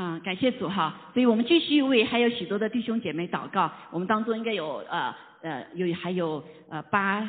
[0.00, 3.70] 啊，感谢主哈，所以我们继续为还有许多的弟兄姐妹祷告。
[3.90, 7.20] 我们当中应该有呃呃有还有呃八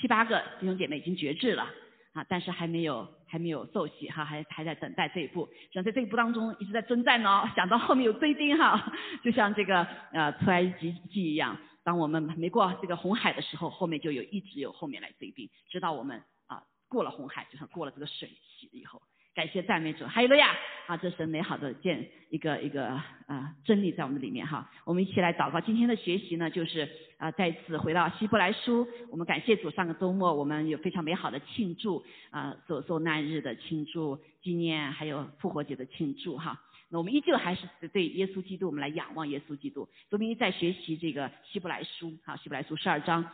[0.00, 1.66] 七八个弟兄姐妹已经绝志了
[2.12, 5.48] 啊，但是还没有还没有受洗哈，还还在等待这一步。
[5.72, 8.92] 想在这一步当中一直在征战哦，想到后面有追兵哈，
[9.24, 19.02] 就像这个呃出埃及记一样，当我们没过这个红海的时候，后面就有一直有后面来追兵，直到我们啊过了红海，就像过了这个水洗了以后。
[19.40, 20.54] 感谢赞美主，哈利路亚！
[20.86, 22.88] 啊，这是美好的见一个一个
[23.26, 24.70] 啊真理在我们里面哈。
[24.84, 25.58] 我们一起来祷告。
[25.58, 28.86] 今天的学习呢，就是啊再次回到希伯来书。
[29.10, 36.60] 我们感谢主，上个周末我们有非常美好的庆祝啊，受受难日的庆祝纪念，还有复活节的庆祝哈。
[36.90, 39.88] 那我们依旧还是对耶稣基督，我们来仰望耶稣基督。
[40.10, 43.24] 昨天在学习这个希伯来书，哈，希伯来书十二章。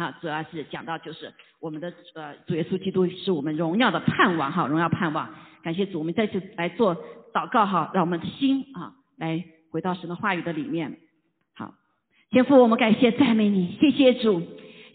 [0.00, 5.28] 啊，主要是讲到就是我们的呃主耶稣基督是我们荣耀的盼望哈，荣耀盼望。
[5.62, 6.96] 感谢主，我们再次来做
[7.34, 10.96] 祷告哈，让我们的心啊来回到神的话语的里面。
[11.54, 11.74] 好，
[12.30, 14.42] 天父，我们感谢赞美你，谢谢主，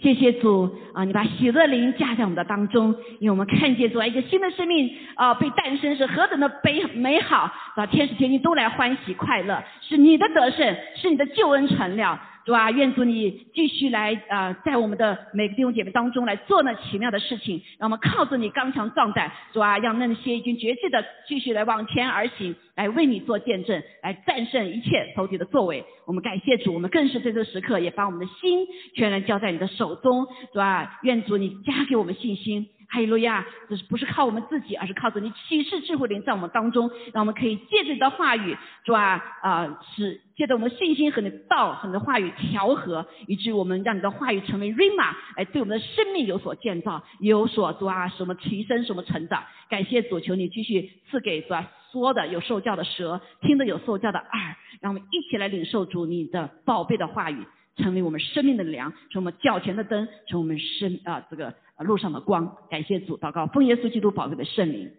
[0.02, 12.20] 谢谢主啊，你把喜乐灵加在我们的当中，因为我们看见主啊一个新的生命啊被诞生是何等的悲美好啊，天使天君都来欢喜快乐，是你的得胜，是你的救恩成了。
[12.46, 19.32] 主啊，愿主你继续来啊，在我们的每个弟兄姐妹当中来做那奇妙的事情，让我们靠着你刚强壮胆。
[19.52, 25.84] 主啊，让那些已经绝志的继续来往前而行，来为你做见证，来战胜一切仇敌的作为。
[26.06, 30.28] 我们感谢主，我们更是在这个时刻也把我们的心全然交在你的手中。
[30.54, 32.68] 主啊，愿主你加给我们信心。
[32.88, 33.46] 哈利路亚！
[33.70, 49.44] 这是不是靠我们自己，而是靠着你启示智慧灵在我们当中，让我们可以借着你的话语，主啊啊，使借着我们信心和你的道和你的话语调和，以至于我们让你的话语成为 rima，来对我们的生命有所建造，有所主啊什么提升，什么成长。
[49.70, 57.46] 感谢主，求你继续赐给主啊说的有受教的舌，听的有受教的耳，让我们一起来领受主你的宝贝的话语，
[57.78, 61.54] 成为我们生命的粮，成为我们脚前的灯，成为我们生啊这个。
[61.84, 64.92] 路上的光，感谢主，祷告，奉耶稣基督宝贵的圣灵，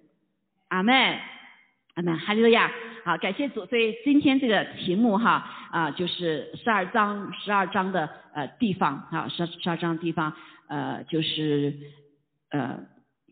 [0.68, 1.18] 阿门，
[1.94, 2.70] 阿门，哈利路亚。
[3.04, 3.64] 好，感谢主。
[3.66, 10.32] 所以今天这个题目哈啊，就是十二章，十二章的呃地方啊，十二十二章地方
[10.68, 11.72] 呃就是
[12.50, 12.80] 呃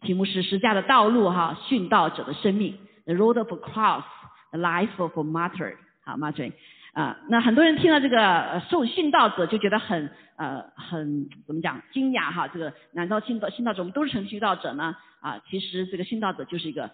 [0.00, 5.75] 题目是十架的道路哈，殉道者的生命，The Road of Cross，The Life of Martyr，
[6.05, 6.53] 好，Martyr。
[6.94, 12.47] 啊，那很多人听到这个受殉道者就觉得很呃很怎么讲惊讶哈？
[12.47, 14.97] 这个难道殉道殉道者我们都是成殉道者呢？
[15.21, 16.88] 啊，其实这个殉道者就是一个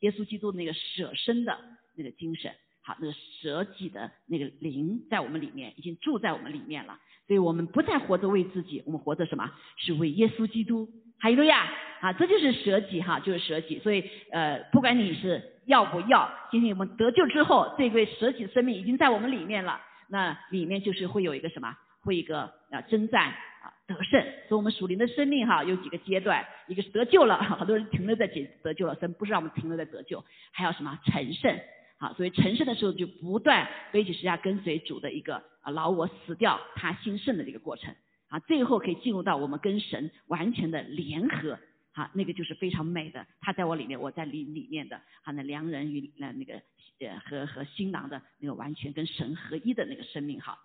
[0.00, 1.58] 耶稣基督那个舍身的
[1.96, 9.50] 那个精神，好，那个舍己的那个灵在我们里面已经住在我们里面了，所以我们不再活着为自己，我们活着什么？
[9.78, 10.90] 是为耶稣基督。
[11.20, 11.68] 哈利路亚！
[12.00, 13.78] 啊，这就是舍己哈，就是舍己。
[13.80, 19.80] 所以呃，不管你是要不要，今天我们得救之后，这位舍己的生命已经在我们里面了。
[20.08, 21.76] 那里面就是会有一个什么？
[22.02, 24.22] 会一个啊征战啊得胜。
[24.48, 31.58] 所以我们属灵的生命哈，有几个阶段，一个是得救了，好多人停留在得得救了，神不是让我们停留在得救，还有什么成圣？
[31.98, 37.92] 好，所以成圣的时候就不断背起十架跟随主的一个啊老我死掉，他兴盛的这个过程。
[38.28, 41.58] 啊，最后可以进入到我们跟神完全的联合，
[41.92, 43.26] 啊，那个就是非常美的。
[43.40, 46.54] 他在我里面，我在里里面的，啊，那良人与那那个
[47.00, 50.58] 呃和和新郎的那个完全跟神合一的那个生命，哈。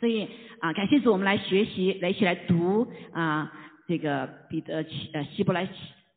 [0.00, 0.28] 所以
[0.60, 3.52] 啊，感谢主，我们来学习，来一起来读啊
[3.86, 5.68] 这个彼得呃希伯来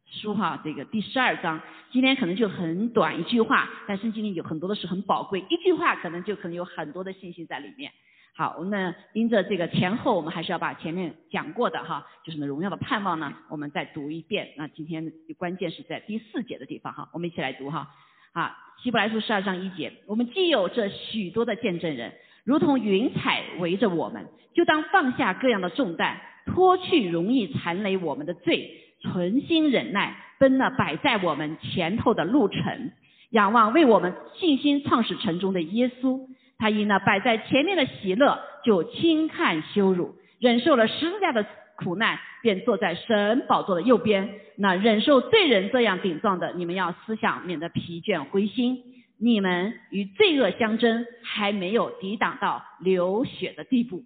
[0.06, 1.62] 书哈，这个第十二章。
[1.92, 7.92] 今天可能就很短一句话，但圣经里有很多的是很宝贵，一句话可能就可能有很多的信息在里面。
[8.34, 14.54] 好，我们因着这个前后，我们还是要把前面讲过的哈，就是那荣耀的盼望呢，我们再读一遍。
[14.58, 17.90] 那今天关键是在第四节的地方哈，我们一起来读哈。
[18.34, 22.14] 啊，希伯来书十二章一节，我们既有这许多的见证人，
[22.46, 32.92] 如同云彩围着我们，就当放下各样的重担，脱去容易残累我们的罪，存心忍耐，奔那摆在我们前头的路程，
[33.32, 36.22] 仰望为我们信心创始成终的耶稣。
[36.62, 41.44] 他因那摆在前面的喜乐，就轻看羞辱，忍受了十字架的
[41.76, 44.30] 苦难，便坐在神宝座的右边。
[44.58, 48.78] 那忍受罪人这样顶撞的，你们要思想，免得疲倦灰心。
[49.18, 54.04] 你们与罪恶相争，还没有抵挡到流血的地步。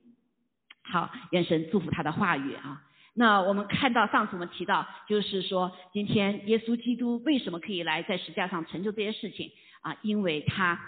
[0.81, 2.81] 好，愿神祝福他的话语啊。
[3.15, 9.97] 那我们看到上次我们提到，就是说今天耶稣基督为什么可以来在十字架上成就这些事情啊？
[10.03, 10.79] 因为他。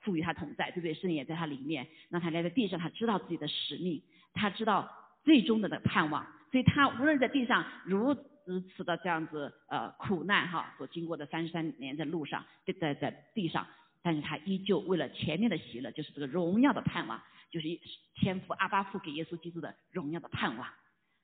[0.00, 0.94] 赋予他同在，对不对？
[0.94, 1.86] 圣灵也在他里面。
[2.08, 4.02] 那他来在地上，他知道自己的使命，
[4.32, 4.90] 他知道
[5.24, 8.14] 最终的的盼望，所以他无论在地上如
[8.74, 13.66] 此的这样子呃苦难哈，所经过的三十三年的路上，就在在地上，
[14.02, 17.68] 但是他依旧为了前面的喜乐，就是这个荣耀的盼望，就是
[18.16, 20.66] 天父阿巴父给耶稣基督的荣耀的盼望，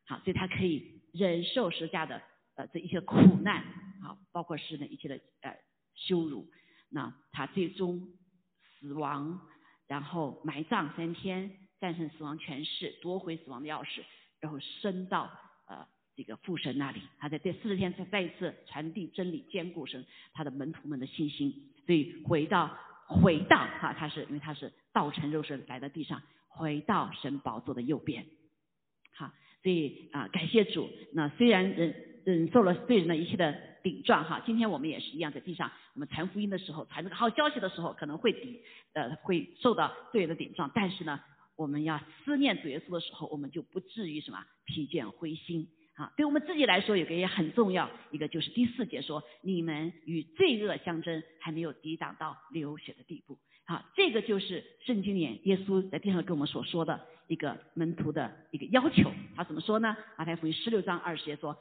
[0.06, 2.20] 好，所以他可以忍受十架的
[2.55, 3.64] 呃这一些苦难，
[4.02, 5.56] 好，包括是那一切的呃
[5.94, 6.46] 羞辱，
[6.90, 8.06] 那他最终
[8.87, 9.41] 死亡，
[9.88, 11.50] 然后埋葬三天，
[11.81, 14.03] 战胜死亡权势，夺回死亡的钥匙，
[14.38, 15.29] 然后升到
[15.67, 15.85] 呃
[16.15, 21.53] 这个父神那里，他在第四十天再再一次传递真理，坚固神他的门徒们的信心。
[21.85, 22.79] 所以回到
[23.09, 28.25] 回到哈，他是因为他是道成肉身来到地上，回到神宝座的右边。
[29.12, 30.88] 好，所以啊，感谢主。
[31.12, 38.61] 那虽然人忍受了罪人的一切的顶撞哈，今天我们也是一样，在地上我们传福音的时候，传这个好消息的时候，可能会抵
[38.94, 41.20] 呃会受到罪人的顶撞，但是呢，
[41.55, 45.69] 我们要思念主耶稣的时候，我们就不至于什么疲倦灰心。
[45.94, 53.38] 啊，对我们自己来说，有个也很重要，一个就是第四节说，你们与罪恶相争，还没有抵挡到流血的地步。
[53.67, 59.11] 好，这个就是圣经里耶稣在地上跟我们所说的一个门徒的一个要求。
[59.37, 59.96] 他怎么说呢？
[60.19, 61.56] 马太福音十六章二十节说，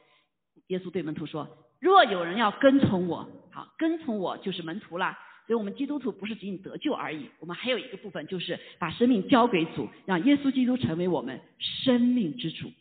[0.68, 1.48] 耶稣对门徒说，
[1.80, 5.18] 若有人要跟从我，好，跟从我就是门徒了。
[5.48, 12.72] 所以我们基督徒不是仅仅得救而已，我们还有一个部分就是把生命交给主，让耶稣基督成为我们生命之主。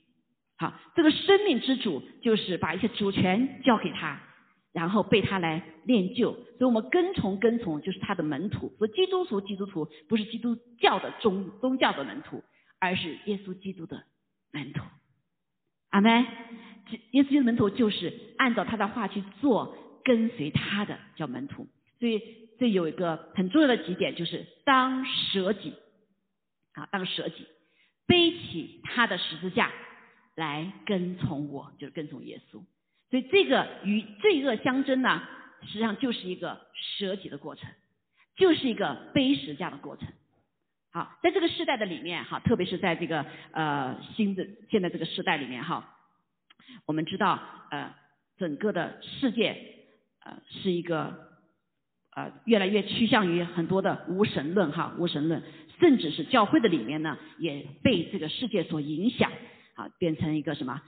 [0.57, 4.19] 好，这个生命之主就是把一些主权交给他，
[4.73, 6.33] 然后被他来练就。
[6.33, 8.73] 所以我们跟从跟从就是他的门徒。
[8.79, 12.43] 所以基督徒基督徒不是基督教的宗宗教的门徒，
[12.79, 14.05] 而是耶稣基督的
[14.53, 14.81] 门徒。
[15.91, 16.25] 阿门。
[17.13, 21.67] 耶稣基督门徒就是按照他的话去做，跟随他的叫门徒。
[21.99, 22.21] 所以
[22.59, 25.75] 这有一个很重要的几点，就是当舍己，
[26.73, 27.47] 啊，当舍己，
[28.07, 29.71] 背起他的十字架。
[30.37, 32.61] 来跟从我，就是跟从耶稣。
[33.09, 35.23] 所以这个与罪恶相争呢，
[35.63, 37.71] 实际上就是一个舍己的过程，
[38.35, 40.09] 就是一个背十字架的过程。
[40.91, 45.94] 好，在这个时代的里面，哈，特别是在这个呃新的现在这个时代里面，哈，
[46.87, 47.41] 我们知道
[47.71, 47.95] 呃
[48.37, 49.57] 整个的世界
[50.25, 51.15] 呃是一个
[52.15, 55.43] 呃越来越趋向于很多的无神论，哈，无神论，
[55.81, 59.31] 甚至是教会的里面呢，也被这个世界所影响。
[59.77, 60.81] 啊，变成一个什么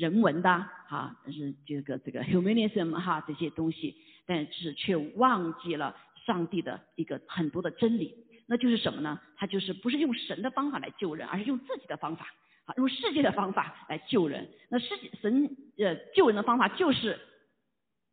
[0.00, 3.94] 人文的哈，是这个这个 humanism 哈这些东西，
[4.24, 5.94] 但是却忘记了
[6.24, 8.14] 上帝的一个很多的真理，
[8.46, 9.20] 那就是什么呢？
[9.36, 12.26] 他就是不是用神的方法来救人，而是用自己的方法，
[12.66, 14.48] 啊，用世界的方法来救人。
[14.68, 17.18] 那世界神呃救人的方法就是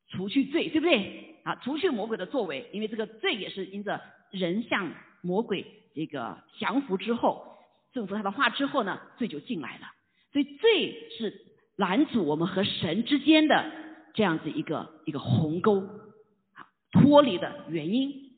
[0.08, 1.36] 除去罪，对不对？
[1.44, 4.02] 啊，除去魔鬼的作为，因为这个罪也是因着
[4.32, 4.92] 人向
[5.22, 5.66] 魔鬼
[5.96, 7.58] 这个降服之后，
[7.94, 9.88] 顺服他的话之后呢，罪就进来了。
[10.32, 11.34] 所以罪是
[11.76, 13.72] 拦阻我们和神之间的
[14.14, 18.30] 这样子一个一个鸿沟啊脱离的原因。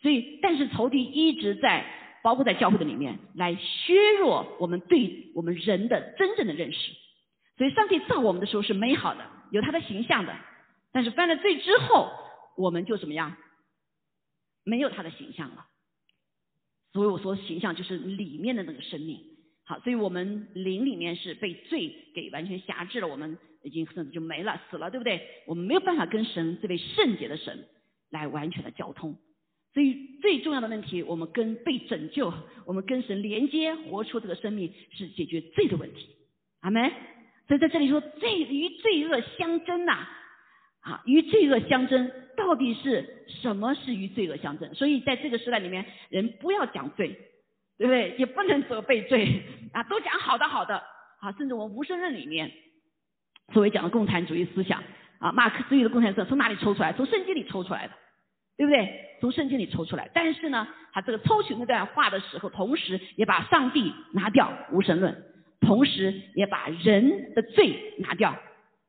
[0.00, 1.84] 所以，但是仇敌一直在
[2.28, 6.92] 包括在教会的里面来削弱我们对我们人的真正的认识。
[7.56, 10.36] 所以，上帝造我们的时候是美好的，有他的形象的。
[10.92, 12.10] 但是犯了罪之后，
[12.58, 13.34] 我们就怎么样？
[14.62, 15.64] 没有他的形象了。
[16.92, 19.22] 所以我说形象就是里面的那个生命。
[19.64, 25.26] 好，所以我们灵里面是被罪给完全辖制了，我们已经甚至就没了，死了，对不对？
[25.46, 27.66] 我们没有办法跟神这位圣洁的神
[28.10, 29.16] 来完全的交通。
[29.74, 32.32] 所以最重要的问题，我们跟被拯救，
[32.64, 36.08] 我们跟神连接，活出这个生命，是解决罪的问题。
[36.60, 36.90] 阿门。
[37.46, 40.06] 所以在这里说，罪与罪恶相争呐，
[40.80, 44.74] 啊，与罪恶相争，到底是什么是与罪恶相争？
[44.74, 47.18] 所以在这个时代里面，人不要讲罪。
[47.78, 48.16] 对不对？
[48.18, 49.40] 也不能责备罪
[49.72, 50.82] 啊，都讲好的好的
[51.20, 52.50] 啊，甚至我们无声论里面，
[53.52, 54.82] 所谓讲的共产主义思想
[55.20, 56.92] 啊，马克思主义的共产主义从哪里抽出来？
[56.92, 57.94] 从圣经里抽出来的，
[58.58, 59.16] 对不对？
[59.22, 60.10] 从圣经里抽出来。
[60.12, 65.16] 但是呢，他这个抽取那段话的时候，同时也把上帝拿掉无神论，
[65.62, 68.36] 同时也把人的罪拿掉，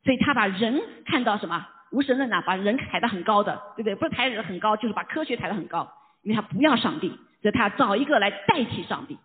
[0.03, 1.65] 所以他把人看到什么？
[1.91, 3.95] 无神论呢，把人抬得很高的，对不对？
[3.95, 5.89] 不是抬人很高，就是把科学抬得很高，
[6.23, 7.17] 因为他不要上帝。
[7.41, 9.17] 所以他找一个来代替上帝，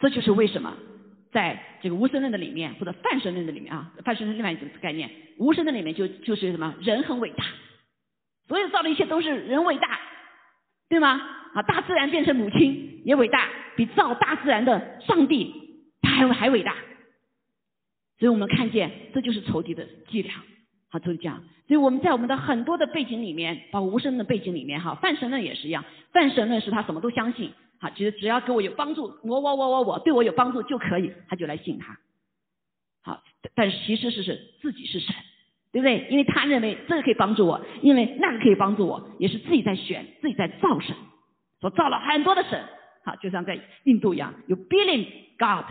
[0.00, 0.74] 这就是为什么
[1.30, 7.44] 在这个无神论的里面或者泛神论的里面啊，泛神论另外一种概念，无神论里面就就是什么人很伟大，
[8.50, 10.00] 所有造的一切都是人伟大，
[10.88, 11.20] 对吗？
[11.54, 15.54] 啊，大自然变成母亲也伟大，比造大自然的上帝
[16.02, 16.74] 他还还伟大，
[18.18, 20.34] 所以我们看见这就是仇敌的伎俩。
[20.88, 21.44] 好，就是这样。
[21.68, 25.84] 所以我们在我们的很多的背景里面，包括无神论的背景里面，哈，泛神论也是一样。
[26.12, 31.96] 泛神论是他什么都相信，哈，其实只要给我有帮助，我我我我我对我有帮助就可以，他就来信他。
[33.02, 33.22] 好，
[33.54, 35.14] 但其实是是自己是神，
[35.72, 36.06] 对不对？
[36.10, 40.96] 因为他认为这个可以帮助我，因为那个可以帮助我，也是自己在选，自己在造神，
[41.60, 42.60] 所造了很多的神，
[43.04, 45.06] 好，就像在印度一样，有 billion
[45.38, 45.64] god，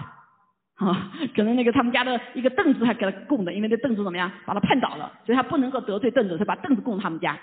[0.76, 7.38] 啊，可能那个他们家的一个凳子还给他供的，因为那凳子怎么样，把他绊倒了，所以他不能够得罪凳子，他把凳子供他们家，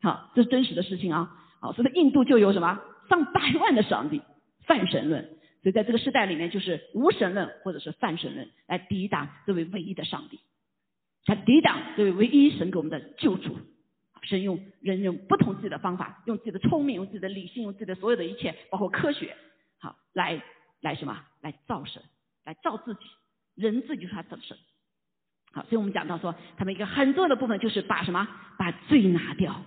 [0.00, 4.22] 好，这是真实的事情啊，好，所以印度就有什么上百万的上帝，
[4.66, 5.22] 泛神论，
[5.62, 10.40] 所以在这个时代里面，就是无神论或者是泛神论来抵挡这位唯一的上帝。
[11.28, 13.54] 他抵挡这位唯一神给我们的救主，
[14.22, 19.36] 神用人用不同自己的方法，用自己的聪明，用自己的理性，用自己的所有的一切，包括科学，
[19.78, 20.42] 好来
[20.80, 21.22] 来什么？
[21.42, 22.02] 来造神，
[22.46, 23.00] 来造自己，
[23.54, 24.56] 人自己就是他的神。
[25.52, 28.26] 好，所以我们讲到说，他们一个很重要的部分就是把什么？
[28.56, 29.62] 把罪拿掉，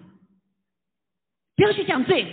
[1.56, 2.26] 不要去讲罪。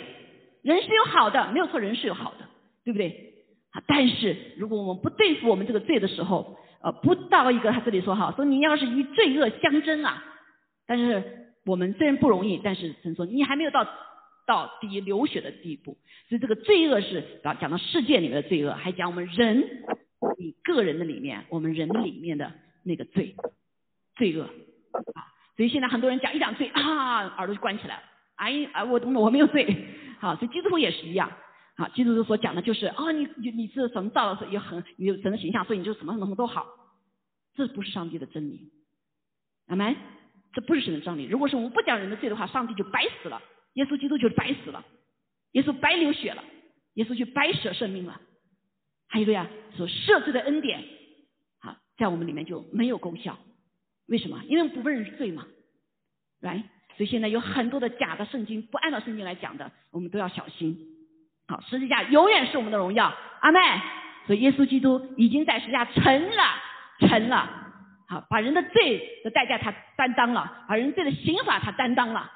[0.62, 2.48] 人是有好的，没有错，人是有好的，
[2.82, 3.34] 对不对？
[3.70, 10.22] 好，但是如果我们不对付我们这个罪的时候，呃，不到一个他这里说哈，说你要是与罪恶相争啊，
[10.86, 13.86] 但是我们虽然不容易，但是神说你还没有到
[14.46, 19.84] 到底流血的地步，所以这个罪恶是讲讲到世界里面的罪恶，还讲我们人
[20.38, 22.52] 你个人的里面，我们人里面的
[22.84, 23.34] 那个罪
[24.14, 24.44] 罪恶
[25.14, 28.02] 啊，所以现在很多人讲一讲罪啊，耳朵就关起来了，
[28.36, 29.66] 哎啊我懂了我没有罪，
[30.20, 31.30] 好，所以基督徒也是一样。
[31.78, 36.66] 啊，基督徒所讲的就是，哦，你你你是什么造的，也很有神的形象，所以你就什么什么什么都好，
[37.54, 38.72] 这不是上帝的真理，
[39.68, 39.94] 阿门，
[40.52, 41.26] 这不是神的真理。
[41.26, 43.40] 如果是我们不讲人的罪的话，上帝就白死了，
[43.74, 44.84] 耶稣基督就白死了，
[45.52, 46.42] 耶稣白流血了，
[46.94, 48.20] 耶稣就白舍生命了。
[49.06, 50.82] 还有个呀，所设置的恩典，
[51.60, 53.38] 啊，在我们里面就没有功效，
[54.06, 54.42] 为什么？
[54.48, 55.46] 因为不认罪嘛，
[56.40, 56.58] 来，
[56.96, 60.76] 所以现在有很多的假的圣经，不按照圣经来讲的，我们都要小心。
[61.48, 63.58] 好，十字架永远是我们的荣耀，阿妹。
[64.26, 66.44] 所以耶稣基督已经在十字架成了，
[67.00, 67.48] 成了。
[68.06, 72.30] 好，把人的罪的代价他担当了，把人罪的刑罚他担当了。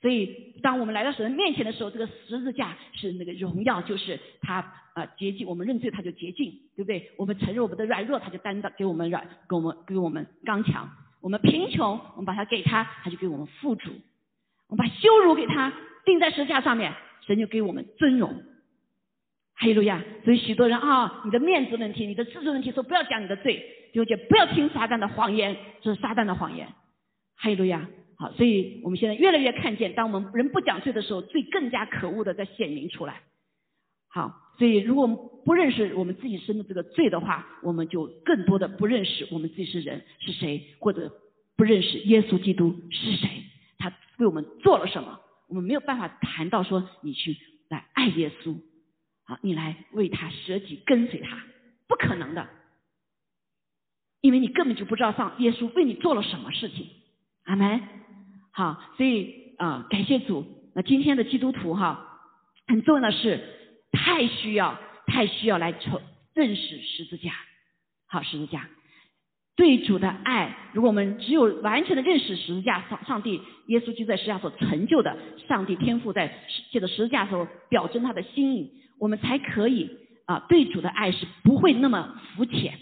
[0.00, 4.58] 所以当我们来到神面前的时候，这个十字架是那个荣耀，就是他
[4.94, 7.10] 啊洁净我们认罪他就洁净，对不对？
[7.18, 10.88] 我们承认我们的软弱，他就担当给我们软，给我们给我们刚强。
[11.20, 13.90] 我们贫穷，我们把它给他，他就给我们富足。
[14.70, 15.72] 我们把羞辱给他
[16.04, 16.92] 钉在十字架上面。
[17.26, 18.42] 神就给我们尊荣，
[19.54, 20.02] 哈利路亚！
[20.24, 23.62] 所以许多人啊，你的面子问题，你的自尊问题，说不要讲你的罪，
[23.94, 26.66] 就就不要听撒旦的谎言，这是撒旦的谎言，
[27.36, 27.88] 哈利路亚！
[28.16, 33.20] 好，所以我们现在越来越看见，当我们人不讲罪的时候，罪更加可恶的在显明出来。
[34.08, 41.12] 好，所以如果我们不认识我们自己生的这个罪的话，我们就更多的不认识我们自己是人是谁，或者
[41.56, 43.28] 不认识耶稣基督是谁，
[43.80, 45.18] 他为我们做了什么。
[45.48, 47.36] 我们没有办法谈到说你去
[47.68, 48.56] 来爱耶稣，
[49.24, 51.42] 好，你来为他舍己跟随他，
[51.88, 52.48] 不可能的，
[54.20, 56.88] 因为你根本就不知道上耶稣为你做了什么事情，
[57.46, 57.80] 阿门。
[58.52, 60.46] 好，所以啊，感谢主。
[60.72, 62.20] 那今天的基督徒哈，
[62.68, 63.42] 很重要的是
[63.90, 66.00] 太需要太需要来求
[66.32, 67.32] 认识十字架，
[68.06, 68.68] 好十字架。
[69.60, 75.14] 对主的爱，如果我们只有完全的认识十字架上上帝耶稣就在十字架所成就的，
[75.46, 76.32] 上帝天赋在
[76.72, 79.90] 借着十字架所表征他的心意，我们才可以
[80.24, 82.72] 啊对主的爱是不会那么肤浅。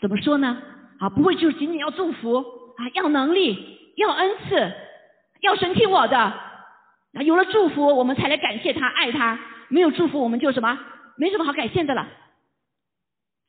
[0.00, 0.60] 怎么说呢？
[0.98, 2.38] 啊，不会就是仅仅要祝福
[2.76, 4.72] 啊，要能力，要恩赐，
[5.40, 6.18] 要神听我的。
[6.18, 10.76] 啊，有了祝福，我们才来感谢他，爱他；没有祝福，我们就什么，
[11.16, 12.08] 没什么好感谢的了。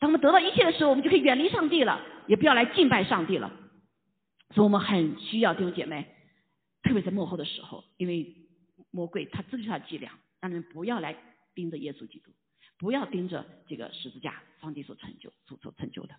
[0.02, 3.54] 当我们得到一切的时候，我们就可以远离上帝了，也不要来敬拜上帝了。
[4.50, 6.08] 所以我们很需要弟兄姐妹，
[6.82, 8.36] 特别在幕后的时候，因为
[8.90, 11.16] 魔鬼他这就是他的伎俩，让人不要来
[11.54, 12.32] 盯着耶稣基督，
[12.80, 16.16] 不要盯着这个十字架，上帝所成就、所成就的。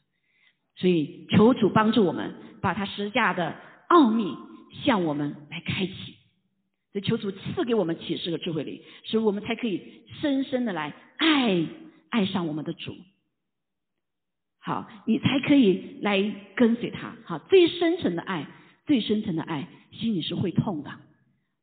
[0.77, 3.57] 所以求主帮助我们，把他十字架的
[3.89, 4.37] 奥秘
[4.85, 5.93] 向我们来开启。
[6.93, 11.67] 所以求主赐给我们启示和智慧力，使我们才可以深深的来爱
[12.11, 12.95] 爱上我们的主。
[14.65, 16.23] 好，你才可以来
[16.55, 17.13] 跟随他。
[17.25, 18.47] 好，最深沉的爱，
[18.87, 20.91] 最深沉的爱，心里是会痛的。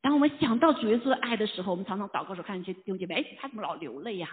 [0.02, 4.30] 当我们想到主耶稣的爱的时候，我们常常祷告时候看一些弟兄姐妹，哎，他怎么老流泪呀？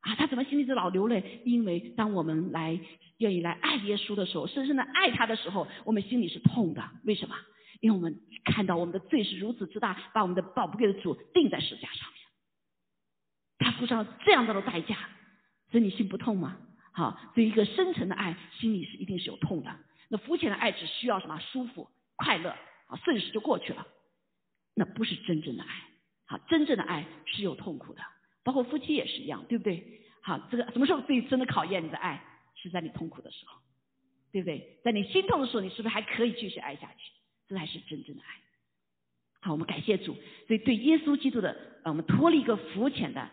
[0.00, 1.40] 啊，他怎么心里是老流泪？
[1.44, 2.78] 因为当我们来
[3.16, 6.82] 愿意来爱耶稣的时候，深深的爱他的时候，我们心里是痛的。
[7.04, 7.34] 为什么？
[7.80, 12.20] 因为我们看到我们的罪是如此之大，把我们的宝贵的主钉在十字架上面，
[13.58, 14.96] 他付上了这样大的代价，
[15.70, 16.58] 所以你心不痛吗？
[16.96, 19.70] 好，对一个深沉的爱，心里是一定是有痛的。
[20.08, 21.86] 那肤浅的爱只需要什么舒服、
[22.16, 22.48] 快乐
[22.86, 23.86] 啊，瞬时就过去了。
[24.72, 25.68] 那不是真正的爱。
[26.24, 28.00] 好，真正的爱是有痛苦的，
[28.42, 30.00] 包括夫妻也是一样，对不对？
[30.22, 32.24] 好，这个什么时候最真的考验你的爱？
[32.54, 33.60] 是在你痛苦的时候，
[34.32, 34.80] 对不对？
[34.82, 37.12] 在你心痛的时候，你是不是还可以继续爱下去？
[37.46, 38.28] 这才是真正的爱。
[39.40, 40.16] 好，我们感谢主。
[40.46, 41.50] 所以对耶稣基督的，
[41.84, 43.28] 呃，我们脱离一个肤浅的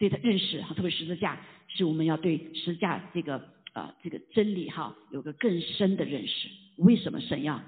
[0.00, 1.38] 对他认识，哈，特别十字架，
[1.68, 6.48] 是我们要对十字架这个呃这个真理哈，有个更深的认识。
[6.78, 7.62] 为什么神要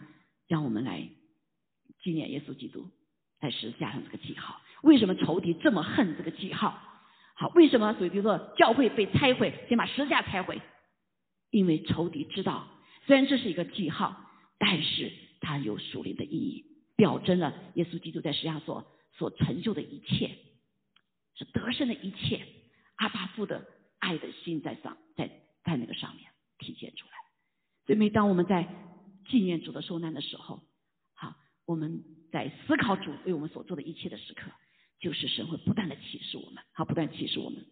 [0.48, 1.06] 让我们来
[2.02, 2.88] 纪念耶稣基督
[3.38, 4.62] 在十字架上这个记号？
[4.82, 6.82] 为什么仇敌这么恨这个记号？
[7.34, 7.92] 好，为什么？
[7.98, 10.58] 所以就说教会被拆毁，先把十字架拆毁，
[11.50, 12.66] 因为仇敌知道，
[13.06, 14.16] 虽然这是一个记号，
[14.58, 15.12] 但是
[15.42, 16.64] 它有属灵的意义，
[16.96, 18.86] 表征了耶稣基督在世上所
[19.18, 20.30] 所成就的一切，
[21.34, 22.46] 是得胜的一切。
[22.96, 23.66] 阿巴父的
[23.98, 25.28] 爱的心在上，在
[25.64, 27.12] 在那个上面体现出来。
[27.86, 28.68] 所以每当我们在
[29.28, 30.62] 纪念主的受难的时候，
[31.14, 31.36] 好，
[31.66, 34.50] 我们在思考主为我们所做的一切的时刻。
[35.00, 37.66] 就是神会不断的启示我们，好，不断启示我们。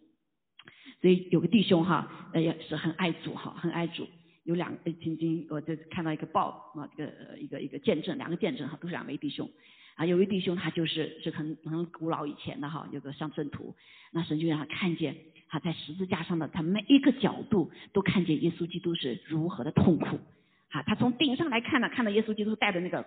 [0.99, 4.05] 所以有个弟兄哈，呃，也是很爱主哈，很爱主。
[4.43, 9.49] 有两，曾经我就看到一个报啊，这个一个一个见证，两个见证哈，都是两位弟兄。
[9.95, 13.75] 啊，有位弟兄他就是是很很古老以前的哈，有个上圣图，
[14.11, 15.15] 那神就让他看见
[15.47, 20.19] 他在十字架上的他每一个角度都看见耶稣基督是如何的痛苦。
[20.69, 23.05] 啊，他从顶上来看呢，看到耶稣基督戴的那个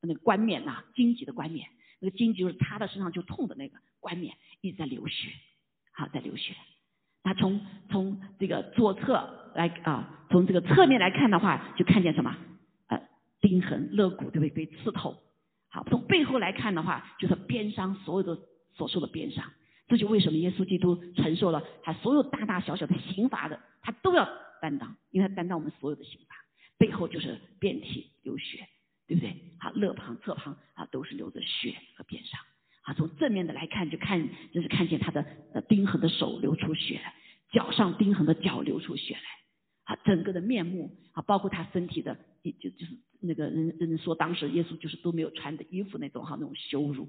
[0.00, 1.68] 那个冠冕呐，荆棘的冠冕。
[2.02, 5.28] 那个荆棘就是插到身上就痛的那个冠冕一直在流血，
[5.92, 6.54] 好在流血。
[7.22, 7.60] 那从
[7.90, 12.34] 从这个左侧来啊，从这个侧面来看的话，就看见什么？
[12.86, 13.02] 呃，
[13.42, 14.48] 钉痕、肋骨对不对？
[14.48, 15.14] 被刺透。
[15.70, 18.40] 好，从背后来看的话，就是鞭伤，所有的
[18.74, 19.44] 所受的鞭伤。
[19.88, 24.28] 这就为什么耶稣基督承受了他所有大大小小的刑罚的，他都要
[24.60, 26.36] 担当，因为他担当我们所有的刑罚，
[26.78, 28.66] 背后就是遍体流血。
[29.10, 29.34] 对不对？
[29.58, 32.40] 好，肋旁、侧旁啊，都是流着血和鞭伤。
[32.82, 37.12] 啊，从正面的来看，就看就是看见他的呃钉痕的手流出血来，
[37.50, 39.20] 脚上钉痕的脚流出血来。
[39.90, 42.16] 啊，整个的面目啊，包括他身体的，
[42.60, 47.08] 就就是那个人人说当时耶稣就是都没有穿的衣服那种哈，那种羞辱。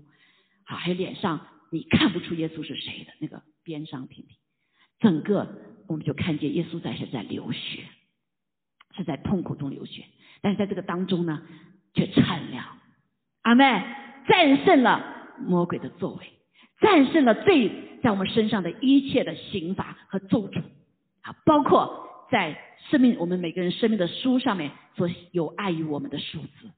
[0.65, 4.35] 好，还有脸上你看不出耶稣是谁的那个边伤频频，
[4.99, 5.47] 整个
[5.87, 7.83] 我们就看见耶稣在是在流血，
[8.97, 10.05] 是在痛苦中流血。
[10.41, 11.43] 但是在这个当中呢？
[11.93, 12.77] 却惨了，
[13.41, 13.65] 阿妹
[14.25, 16.25] 战胜了魔鬼的作为，
[16.79, 20.61] 战胜了罪在我们身上的一切的刑罚和咒诅，
[21.19, 22.57] 啊，包括在
[22.89, 26.71] 生命我们每个人生命的书上面所有碍于我们的数字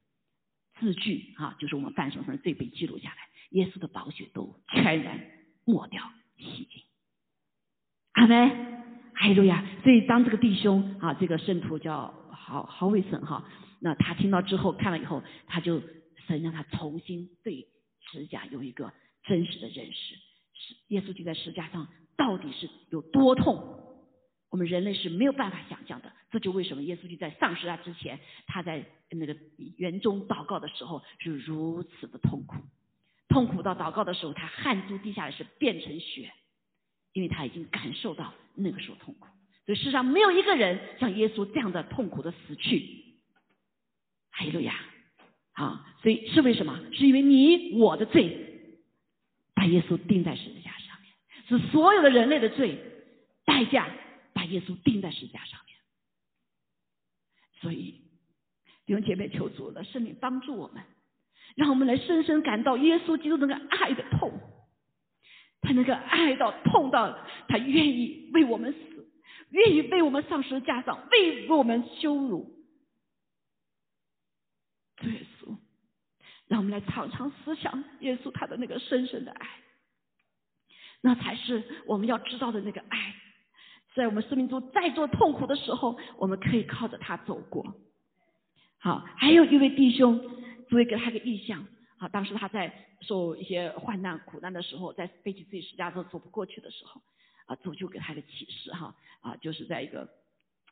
[0.80, 3.16] 字句啊，就是我们犯什么罪被记录下来，
[3.52, 5.22] 耶稣的宝血都全然
[5.64, 6.04] 抹掉
[6.38, 6.84] 洗净，
[8.14, 8.36] 阿妹，
[9.14, 9.64] 哎呦呀！
[9.84, 13.48] 所以当这个弟兄啊，这个圣徒叫好好卫生哈。
[13.80, 15.82] 那他听到之后，看了以后，他就
[16.28, 17.68] 神让他重新对
[18.12, 18.92] 十架有一个
[19.24, 20.16] 真实的认识。
[20.56, 21.88] 是耶稣就在十架上
[22.18, 23.83] 到底是有多痛，
[24.54, 26.14] 我们人类是没有办法想象的。
[26.30, 29.36] 这就为什么耶稣就在上十架之前，他在那个
[29.78, 32.58] 园中祷告的时候是如此的痛苦，
[33.28, 36.32] 痛苦到祷告的时候，他汗珠滴下来是变成血，
[37.14, 39.26] 因为他已经感受到那个时候痛苦。
[39.66, 43.02] 所以世上没有一个人像耶稣这样的痛苦的死去。
[44.30, 44.76] 哈利路亚，
[45.54, 46.80] 啊，所以是为什么？
[46.94, 48.70] 是因为你我的罪，
[49.56, 51.12] 把耶稣钉在十字架上面，
[51.48, 52.78] 是所有的人类的罪
[53.46, 53.90] 代价，
[54.44, 55.78] 把耶稣钉在十字架上面。
[57.62, 58.02] 所以
[58.86, 60.84] 弟兄姐妹，求主的圣灵帮助我们，
[61.56, 64.38] 让我们来深深感到耶稣基督那个爱的痛，
[65.62, 69.10] 他那个爱到痛到他愿意为我们死，
[69.52, 72.52] 愿意为我们上十字架上为我们羞辱。
[75.04, 75.58] 耶稣，
[76.48, 79.48] 让我们来常常思想耶稣他的那个深深的爱，
[81.00, 83.16] 那才是我们要知道的那个爱。
[83.96, 87.76] 在我们生命中再做痛苦的时候，我们可以靠着他走过。
[88.80, 90.20] 好，还有一位弟兄，
[90.70, 91.66] 主也给他个意象。
[91.98, 97.02] 好，当时他在受一些患难苦难的时候，在背起自己十架都走不过去的时候，
[97.46, 100.10] 啊，主就给他个启示哈，啊，就是在一个。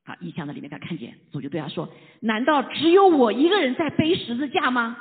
[0.03, 1.87] 啊，异象的里面，他看见主就对他说
[2.21, 4.97] ：“难道只有我一个人在背十字架吗？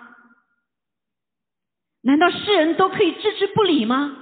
[2.02, 4.14] 难道世人都可以置之不理吗？”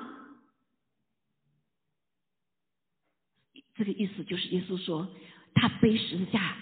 [3.79, 5.07] 这个意思就是耶稣说，
[5.55, 6.57] 他背十字架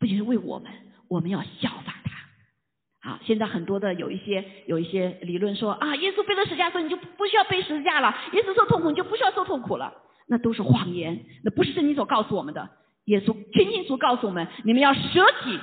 [0.00, 0.70] 不仅是为我们，
[1.08, 3.10] 我们要效法他。
[3.10, 9.92] 好，现在很多的有一些有一些理论说啊，耶稣背了十字架，说你就不需要背十字架了；耶稣受痛苦，你就不需要受痛苦了。
[10.26, 12.68] 那都是谎言，那不是圣经所告诉我们的。
[13.04, 15.58] 耶稣清清楚告诉我们：你们要舍己，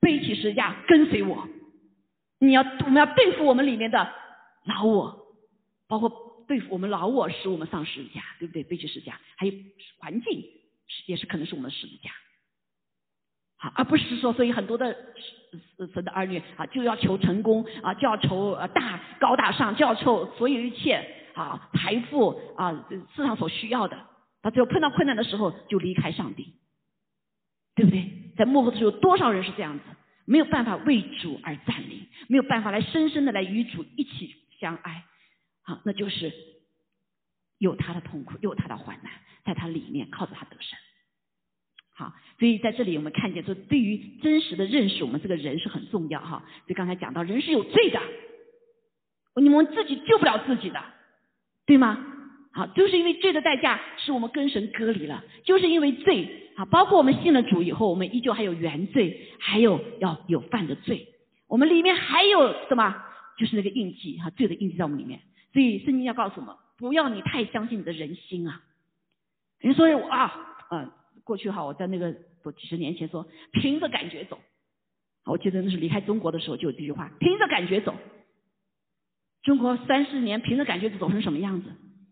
[0.00, 1.48] 背起十字架跟随我。
[2.38, 4.12] 你要，我们要对付我们里面的
[4.64, 5.26] 老我，
[5.88, 8.62] 包括对付我们老我，使我们上十字架，对不对？
[8.64, 9.52] 背起十字架，还有
[9.98, 10.44] 环境
[11.06, 12.10] 也是可能是我们的十字架。
[13.58, 14.94] 好，而不是说，所以很多的
[15.94, 21.02] 神的儿女啊，就要求成功啊，就要求大高大上，就要求所有一切
[21.34, 23.96] 啊财富啊世上所需要的，
[24.42, 26.52] 到最后碰到困难的时候就离开上帝，
[27.74, 28.32] 对不对？
[28.36, 29.84] 在幕后的时候，多少人是这样子，
[30.26, 35.02] 没有办法为主而站立，没有办法来深深的来与主一起相爱，
[35.66, 36.32] 好，那就是
[37.58, 39.12] 有他的痛苦，有他的患难，
[39.44, 40.78] 在他里面靠着他得胜。
[41.92, 46.44] 好，所以在这里我们看见说，对于真实的认识，我们这个人是很重要哈。
[46.66, 48.00] 所以刚才讲到，人是有罪的，
[49.42, 50.80] 你们自己救不了自己的，
[51.66, 51.98] 对吗？
[52.52, 56.64] 好，就是因为罪的代价，使我们跟神隔离了，就是因为罪啊。
[56.66, 61.08] 包括我们信了主以后，我们依旧还有原罪，还有要有犯的罪，
[61.48, 63.02] 我们里面还有什么？
[63.38, 65.20] 就是那个印记哈，罪的印记在我们里面。
[65.56, 68.60] 所以圣经要告诉我们，不要你太相信你的人心啊。
[69.60, 70.30] 人说我啊，
[70.70, 70.92] 嗯。
[71.24, 74.38] 过去哈，我在那个几十年前说，凭着感觉走。
[75.24, 77.94] 我记得那是离开中国的时候就有这句话，凭着感觉走。
[79.42, 81.70] 中国三四年凭着感觉走成什么样子，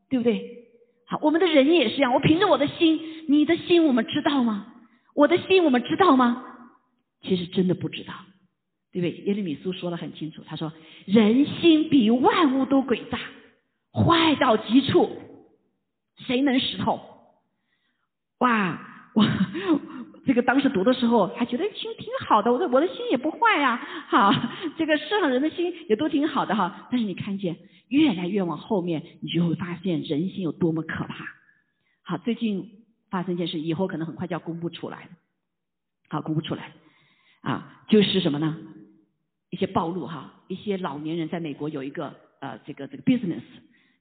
[0.09, 0.67] 对不对？
[1.07, 4.73] 好，我们的人也是一样，我凭着我的心，你的心我们知道吗？
[5.15, 6.43] 我的心我们知道吗？
[7.21, 8.15] 其实真的不知道，
[8.95, 9.11] 对不对？
[9.25, 10.73] 耶利米书说的很清楚，他说
[11.05, 13.19] 人心比万物都诡诈，
[13.93, 15.11] 坏到极处，
[16.17, 17.01] 谁能识透？
[18.39, 18.81] 哇！
[19.15, 19.25] 我
[20.27, 23.77] 这个当时读的时候还觉得心挺好的，我的我的心也不坏呀，
[24.09, 24.33] 好，
[24.77, 26.89] 这个世上人的心也都挺好的哈。
[26.91, 27.57] 但是你看见
[27.89, 31.27] 越来越往后面，你就会发现人心有多么可怕。
[32.03, 35.09] 好，最近发生一件事，以后可能很快就要公布出来，
[36.09, 36.73] 好，公布出来
[37.43, 38.57] 啊，就是什么呢？
[39.55, 43.41] 一些暴露哈，一些老年人在美国有一个呃这个这个 business，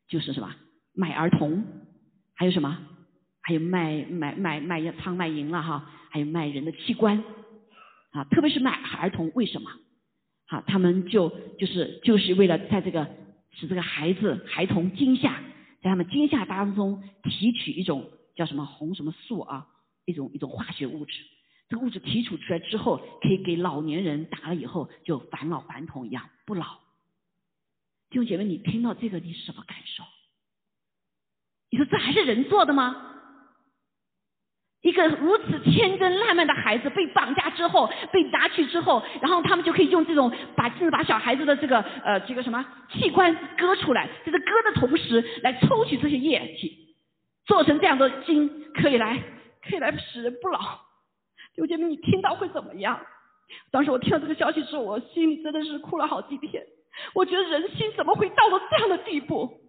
[0.07, 0.51] 就是什么
[0.95, 1.63] 买儿童，
[2.33, 2.75] 还有什么？
[3.43, 7.23] 还有卖卖卖卖仓卖淫了哈，还有卖人的器官
[8.13, 9.69] 啊，特别是卖儿童，为什么？
[10.47, 13.07] 好，他们就就是就是为了在这个
[13.51, 15.35] 使这个孩子孩童惊吓，
[15.83, 19.67] 在他们惊吓当中提取一种叫什么红什么素啊，
[20.05, 21.13] 一种一种化学物质，
[21.73, 26.65] 这个物质提取出来之后，可以给老年人打了以后就返老还童一样不老。
[28.12, 30.03] 弟兄姐妹，你听到这个你什么感受？
[31.71, 33.09] 你说这还是人做的吗？
[34.81, 46.95] 一个如此天真烂漫的孩子被绑架之后，被拿去之后，然后他们就可以用这种把甚至把小孩子的这个呃这个什么器官割出来，在这割的同时来抽取这些液体，
[47.47, 49.23] 做成这样的精，可以来
[49.67, 50.92] 可以来使人不老。
[51.55, 52.99] 刘姐妹，你听到会怎么样？
[53.71, 56.63] 当时我听到这个消息之后，我心里真的是哭了好几天。
[57.13, 59.59] 我觉得人心怎么会到了这样的地步？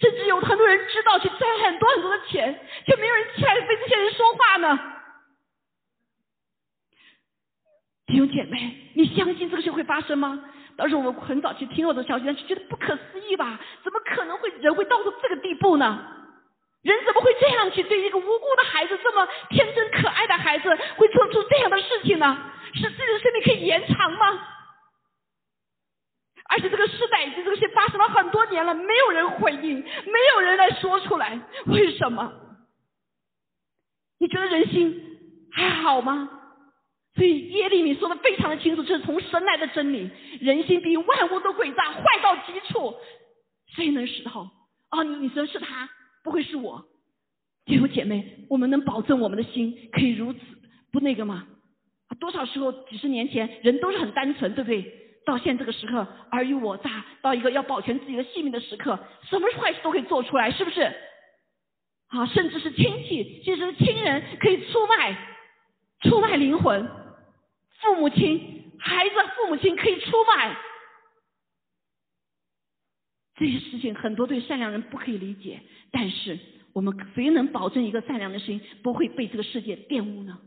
[0.00, 4.78] 甚至有很多人知道去赚很多很多的钱，却没有人起来为这些人说话呢。
[8.06, 10.44] 弟兄姐妹，你相信这个事会发生吗？
[10.76, 13.60] 当时我们很早去听到这消息，但是觉得不可思议吧？
[13.82, 16.17] 怎么可能会人会到了这个地步呢？
[16.88, 22.52] 人怎么会这样去对一个无辜的孩子，这么天真可爱的孩子，会做出这样的事情呢？
[22.74, 24.46] 是自己的生命可以延长吗？
[26.50, 32.32] 而且这个时代已经这个事发生了很多年了，没有人回应，没有人来说出来，为什么？
[34.18, 35.18] 你觉得人心
[35.52, 36.30] 还好吗？
[37.16, 40.10] 所以耶利米说的非常的清楚，这是从神来的真理。
[40.40, 42.94] 人心比万物都诡诈，坏到极处，
[43.74, 44.48] 谁能识透？
[44.90, 45.88] 哦，你你说是他，
[46.28, 46.84] 不会是我。
[47.64, 50.38] 弟兄姐妹，我们能保证我们的心可以如此
[50.92, 51.46] 不那个吗？
[52.20, 54.94] 多少时候几十年前人都是很单纯，对不对？
[55.24, 60.82] 到现这个时刻，尔虞我诈，到一个要保全自己的性命的时刻，什么坏事都可以做出来，是不是？
[62.08, 65.16] 啊，甚至是亲戚，其实亲人可以出卖，
[66.02, 66.86] 出卖灵魂，
[67.80, 70.56] 父母亲、孩子、父母亲可以出卖，
[73.38, 76.38] 这些事情很多对善良人不可以理解，但是
[76.72, 80.40] 我们谁能保证一个善良的心不会被这个世界玷污呢？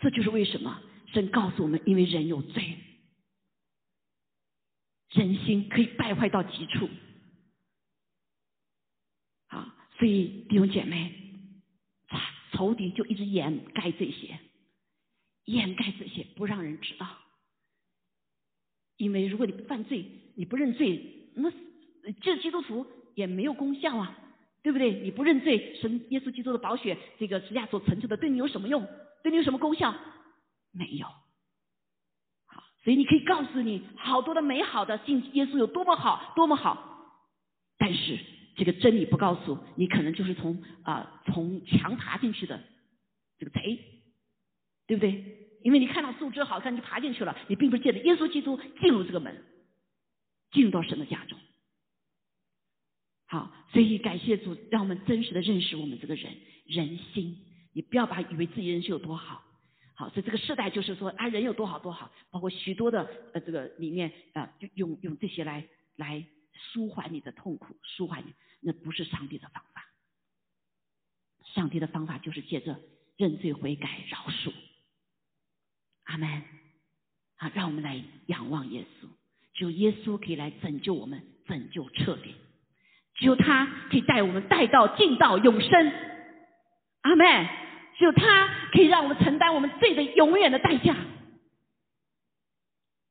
[0.00, 2.76] 这就是为什么神告诉我们，因为人有罪。
[5.12, 6.88] 人心可以败坏到极处，
[9.48, 9.74] 啊！
[9.98, 11.12] 所以弟兄姐妹，
[12.52, 14.38] 仇敌就一直掩盖这些，
[15.46, 17.08] 掩盖这些，不让人知道。
[19.00, 21.02] 因为如果你不犯罪，你不认罪，
[21.34, 21.50] 那
[22.20, 24.14] 这基督徒也没有功效啊，
[24.62, 25.00] 对不对？
[25.00, 28.86] 你不认罪，神耶稣基督的宝血，这个十架所成就的，对你有什么用？
[29.22, 29.94] 对你有什么功效？
[30.72, 31.06] 没有。
[32.44, 37.16] 好所以你可以告诉你好多的美好的信耶稣有多么好多么好，
[37.78, 38.18] 但是
[38.56, 42.62] 这个真理不告诉你，可能就是从啊从墙爬进去的
[43.38, 43.78] 这个贼，
[44.86, 45.39] 对不对？
[45.62, 49.44] 因为你看到树枝好看就爬进去了，你并不是借着耶稣基督进入这个门，
[50.52, 51.38] 进入到神的家中。
[53.26, 57.46] 好，所以感谢主，让我们真实的认识我们这个人人心。
[57.72, 59.44] 你不要把以为自己人是有多好，
[59.94, 69.86] 好，所以这个时代就是说啊，人有多好多好，包括许多的呃这个里面啊，就用用这些来来舒缓你的痛苦，舒缓你，那不是上帝的方法。
[71.54, 72.80] 上帝的方法就是借着
[73.16, 74.52] 认罪悔改饶恕。
[76.10, 76.42] 阿门。
[77.36, 79.06] 好，让我们来仰望耶稣，
[79.54, 82.34] 只有耶稣可以来拯救我们，拯救彻底。
[83.14, 85.92] 只有他可以带我们带到进到永生，
[87.02, 87.48] 阿门。
[87.96, 90.96] 只有他可以让我们承担我们罪的永远的代价。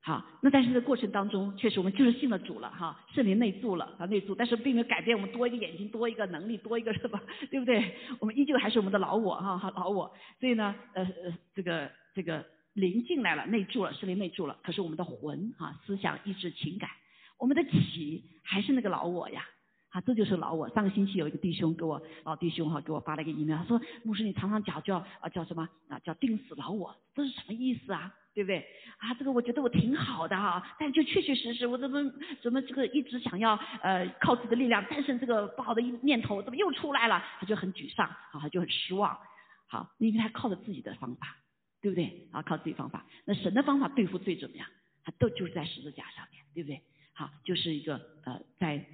[0.02, 7.20] 好，那但是这过程当中，确实我们就是信了主了哈，圣灵内住了啊内住，但是并没有改变我们多一个眼睛，多一个能力，多一个什么，
[7.52, 7.96] 对不对？
[8.20, 10.12] 我们依旧还是我们的老我哈，老我。
[10.40, 12.44] 所以呢，呃呃，这个这个
[12.80, 16.90] 灵进来了，内住了，是灵内住了，可是我们的魂啊，思想、意志、情感，
[17.38, 19.46] 我们的体还是那个老我呀。
[19.92, 20.70] 啊，这就是老我。
[20.70, 28.14] 上个星期有一个弟兄给我，老弟兄哈给我发了一个 email，他说：“牧师，你常常讲叫啊叫什么啊叫定死老我，这是什么意思啊？
[28.36, 28.64] 对不对？
[29.00, 32.00] 啊，这个我觉得我挺好的哈，但就确确实实，我怎么
[32.40, 37.24] 怎么这个一直想要呃靠自己的力量战胜这个不好的念头，怎么又出来了？
[37.40, 39.18] 他就很沮丧，啊，他就很失望。
[39.66, 41.36] 好，因为他靠着自己的方法，
[41.82, 42.28] 对不对？
[42.32, 43.06] 啊，靠自己方法。
[43.26, 44.68] 那神的方法对付罪怎么样？
[45.04, 46.82] 他都就是在十字架上面，对不对？
[47.14, 48.86] 好，就是一个呃在。”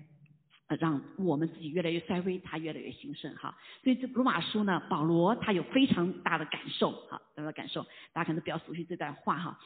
[0.68, 3.56] 呃，让我们自己越来越衰微，他越来越兴盛哈。
[3.84, 9.60] 所以这罗马书呢，保罗他有非常大的感受哈，大的感受，大家可能比较熟悉这段话哈。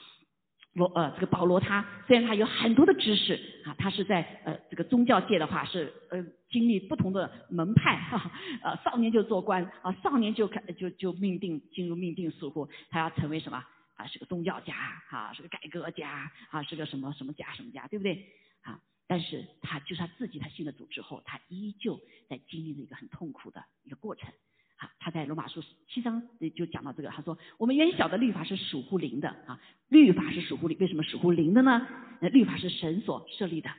[0.74, 3.34] 罗呃，这个保罗他虽然他有很多的知识
[3.66, 8.32] 啊，他是在呃这个宗教界的话是呃经历不同的门派哈，
[8.64, 13.64] 呃少年就做官啊，少年就开就就命定进入命定似乎他要成为什么
[13.96, 14.76] 啊是个宗教家
[15.10, 18.28] 啊是个改革家啊是个什么什么家什么家对不对
[18.62, 18.80] 啊？
[19.08, 24.32] 但是他就是他自己，他信了主之后，他依旧在经历着一个很痛苦的一个过程。
[24.80, 26.24] 啊，他在罗马书七章
[26.56, 31.86] 就讲到这个，他说：“我们原小的律法是属乎灵的啊，律法是属乎灵，为什么属乎灵的呢？
[32.22, 33.70] 那律法是神所设立的，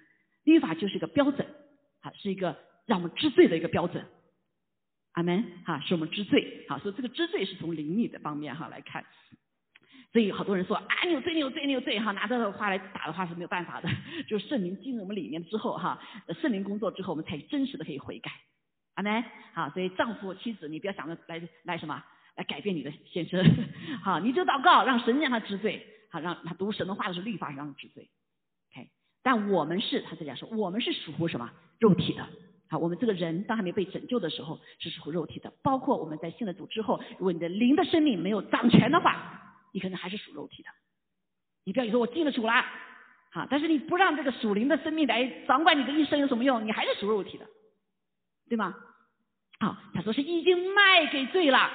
[0.44, 1.46] 律法就是一个标准，
[2.00, 4.04] 啊，是一个让我们知罪的一个标准。
[5.12, 9.04] 阿门，哈，是我们知罪，好，所以这个知罪是从灵里的方面哈来看。”
[10.12, 13.88] 所以好多人说啊，你有罪，你有罪，你有罪哈，拿这个话来打的话是没有办法的。
[14.28, 15.98] 就是圣灵进入我们里面之后哈，
[16.42, 18.30] 圣灵工作之后，我们才真实的可以悔改。
[18.94, 19.24] 阿门。
[19.52, 22.02] 好，所以丈夫妻子，你不要想着来来什么
[22.36, 23.44] 来改变你的先生。
[24.02, 28.08] 好，你就祷告，让神让他知罪，好，让他读神的话的是律法让他知罪。
[28.72, 28.88] OK，
[29.22, 32.26] 但我们是他这样说，我们是属乎什么肉体的。
[32.68, 39.36] 好，我们这个人当还没被拯救的时候是属乎肉体的，包括我们在信了主之后，如果你的灵的生命没有掌权的话。
[39.72, 40.68] 你可能还是属肉体的，
[41.62, 42.64] 你不要说我进了主了，
[43.30, 46.66] 好，但是你不让这个属灵的生命来掌管你的一生有什么用？
[46.66, 47.46] 你还是属肉体的，
[48.50, 48.74] 对吗？
[49.60, 51.70] 好，他说是已经卖给罪了。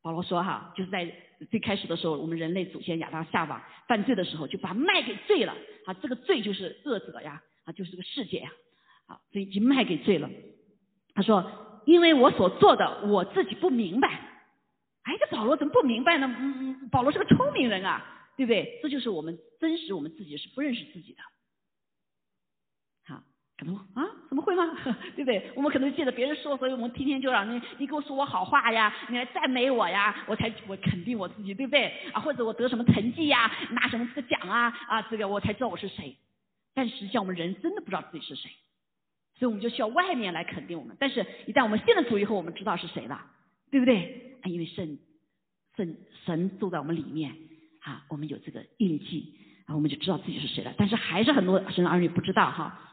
[0.00, 1.12] 保罗说哈，就是在
[1.50, 5.52] 最开始的时候，我们人类祖先亚当夏娃犯罪的时候，就把卖给罪了。
[5.86, 8.50] 啊，这个罪就是恶者呀，啊，就是这个世界呀，
[9.08, 10.30] 好，所以已经卖给罪了。
[11.14, 14.08] 他说，因为我所做的，我自己不明白。
[15.02, 16.32] 哎，这保罗怎么不明白呢？
[16.38, 18.78] 嗯嗯，保罗是个聪明人啊，对不对？
[18.80, 21.22] 这就是我们真实我们自己是不认识自己的。
[23.94, 24.64] 啊，怎么会吗？
[25.14, 25.50] 对不对？
[25.54, 31.92] 我们可能借着别人说，所以我们天天就让你你给我说我好话呀，你来赞美我呀，我才我肯定我自己，对不对？
[32.12, 36.16] 啊，或者我得什么成绩呀，拿什么这个奖啊啊，这个我才知道我是谁。
[36.74, 38.50] 但实际上我们人真的不知道自己是谁，
[39.38, 40.96] 所以我们就需要外面来肯定我们。
[40.98, 43.20] 但是一旦我们信了主以后，我们知道是谁了，
[43.70, 44.38] 对不对？
[44.42, 44.98] 啊因为圣
[45.76, 45.94] 圣
[46.24, 47.32] 神住在我们里面，
[47.82, 49.34] 啊，我们有这个印记，
[49.66, 50.72] 啊，我们就知道自己是谁了。
[50.78, 52.91] 但是还是很多神儿女不知道哈，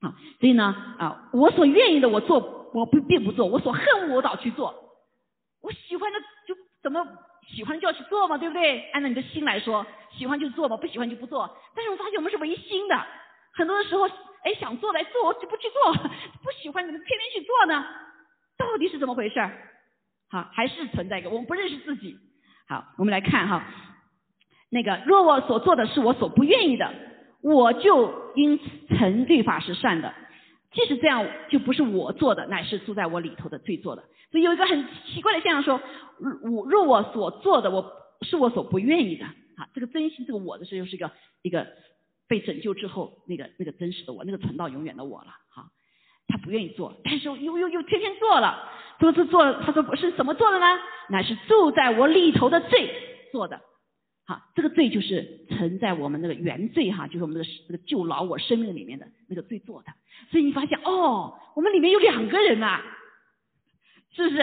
[0.00, 4.74] 啊，所以呢，啊，我所愿意的我做，我不并不做；我所恨我倒去做。
[5.62, 7.06] 我喜欢的就怎么
[7.48, 8.90] 喜欢就要去做嘛，对不对？
[8.92, 11.56] 按照你的心来说，喜欢就做嘛，不喜欢就不做。
[11.74, 13.06] 但是我发现我们是唯心的，
[13.54, 14.06] 很多的时候，
[14.42, 15.92] 哎，想做来做，就不去做；
[16.42, 17.84] 不喜欢怎么偏偏去做呢？
[18.58, 19.40] 到底是怎么回事？
[20.30, 22.16] 好，还是存在一个我们不认识自己。
[22.68, 23.64] 好，我们来看哈，
[24.70, 26.92] 那个若我所做的是我所不愿意的，
[27.44, 30.12] 我就因成律法是善的。
[30.72, 34.02] 即使这样，就不是我做的，乃是住在我里头的罪做的。
[34.32, 35.80] 所以有一个很奇怪的现象，说
[36.50, 39.26] 我若我所做的，我是我所不愿意的。
[39.26, 41.66] 啊，这个真心这个我的是又是一个一个
[42.26, 45.28] 被拯救之后那个那个真实的我，那个存到永远的我了。
[45.50, 45.66] 哈，
[46.26, 48.68] 他不愿意做，但是又又又偏偏做了。
[48.98, 50.66] 多次做，他说不是怎么做的呢？
[51.10, 52.90] 乃是住在我里头的罪，
[53.30, 53.60] 做的。
[54.26, 59.92] 好，这个罪就是存在我们那个原罪哈，就是我们的这个旧老我生命里面的那个罪做的。
[60.30, 62.80] 所以你发现哦，我们里面有两个人呐，
[64.12, 64.42] 是不是？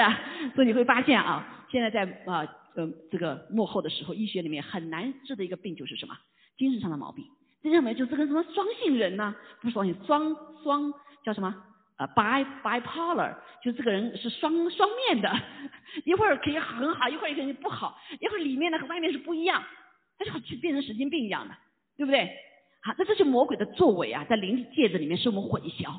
[0.54, 6.16] 所以你会发现啊，现在在啊呃这个幕后的时候，医学里面很难治的一个病就是什么？
[6.58, 7.26] 精神上的毛病。
[7.64, 9.36] 这认为就这个什么双性人呢？
[9.62, 11.56] 不是双性，双双叫什么？
[12.02, 15.32] 呃，bi bipolar，就这个人是双双面的，
[16.04, 19.64] 一会儿可以很好，一会儿可以不好，一会儿里面的和外面是不一样，
[20.18, 21.54] 他就去变成神经病一样的，
[21.98, 22.28] 对不对？
[22.82, 25.92] 好，那这是魔鬼的作为啊，在灵界子里面是我们混淆。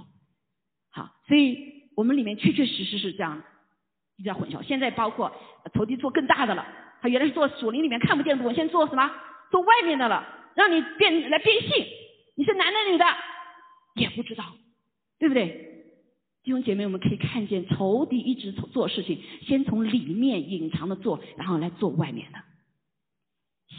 [0.90, 3.40] 好，所以我们里面确确实实是这样，
[4.16, 4.60] 比较混淆。
[4.60, 5.32] 现在包括
[5.72, 6.66] 投地做更大的了，
[7.00, 9.08] 他原来是做属灵里面看不见的，我现在做什么？
[9.52, 11.86] 做外面的了，让你变来变性，
[12.34, 13.04] 你是男的女的
[13.94, 14.44] 也不知道，
[15.20, 15.68] 对不对？
[16.42, 22.38] 弟兄姐妹，我们可以看见仇敌一直做事情，先从里面隐藏的做，然后来做外面的。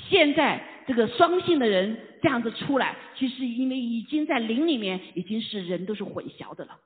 [0.09, 6.79] 现在这个双性的人这样子出来，其实因为已经在灵里面已经是人都是混淆的了，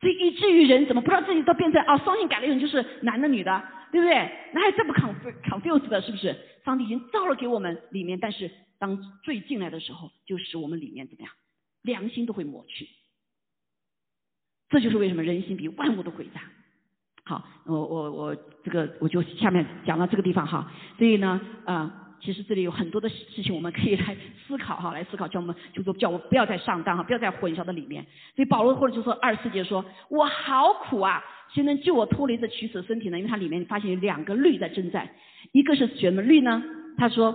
[0.00, 4.14] 所以以至于人怎么不知道自己都变成啊双性改了以后就是男的女的，对不对？
[4.52, 6.36] 哪有这么 conf confused 的，是不是？
[6.64, 11.32] 上帝已经造了给我们里面，但是当罪进来的时候，就使我们里面怎么样，
[11.82, 12.88] 良心都会抹去。
[14.70, 16.40] 这就是为什么人心比万物都诡诈。
[17.26, 20.70] 好，我我我这个我就下面讲到这个地方哈。
[20.98, 24.14] 所以呢，啊，其实这里有很多的事情我们可以来
[24.46, 28.04] 思考哈，来思考，叫我们就说叫我不要再上当哈，不要再混淆在里面。
[28.36, 31.24] 所以保罗或者就说二十四节说，我好苦啊，
[31.54, 33.18] 谁能救我脱离这取死的身体呢？
[33.18, 35.08] 因为它里面发现有两个律在征战，
[35.52, 36.62] 一个是什么律呢？
[36.98, 37.34] 他说，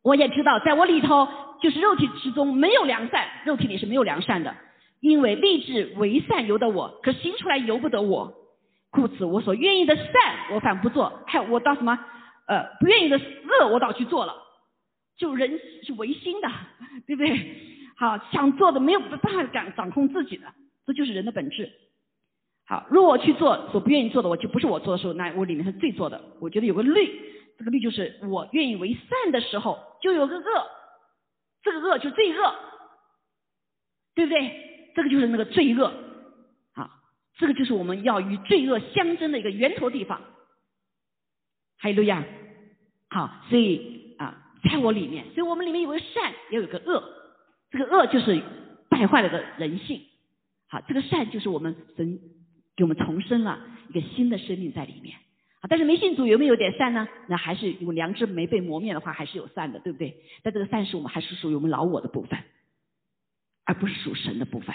[0.00, 1.28] 我也知道，在我里头
[1.60, 4.54] 就是肉体之中没有良善，肉体里是没有良善的。
[5.00, 8.32] 因为立志为善由得我，可行出来由不得我，
[8.90, 10.04] 故此我所愿意的善
[10.52, 11.98] 我反不做，还我到什么
[12.46, 14.34] 呃不愿意的恶我倒去做了，
[15.16, 16.48] 就人是唯心的，
[17.06, 17.56] 对不对？
[17.96, 20.46] 好想做的没有办法掌掌控自己的，
[20.86, 21.70] 这就是人的本质。
[22.66, 26.20] 好，如果我去做所不愿意做的，我就不是我做的时候，那我里面是最做的。
[26.40, 27.20] 我觉得有个律，
[27.58, 30.66] 这个律就是我愿意为善的时候，就有个恶，
[31.62, 32.54] 这个恶就罪恶，
[34.14, 34.69] 对不对？
[35.00, 35.90] 这个就是那个罪恶，
[36.74, 36.90] 好，
[37.38, 40.20] 这个就是我们要与罪恶相争的一个源头地方。
[41.78, 42.22] 还有路亚，
[43.08, 47.02] 好，所以啊，在我里面，所以我们里面有个善，也有个恶，
[47.70, 48.42] 这个恶就是
[48.90, 50.02] 败坏了的人性，
[50.68, 52.20] 好，这个善就是我们神
[52.76, 53.58] 给我们重生了
[53.88, 55.16] 一个新的生命在里面，
[55.60, 57.08] 啊，但是没信主有没有点善呢？
[57.26, 60.14] 那还是有良知没被磨灭的话，还是有善的，对不对？
[60.42, 62.38] 但这个善是我们还是属于我们老我的部分。
[63.70, 64.74] 而不是属神的部分，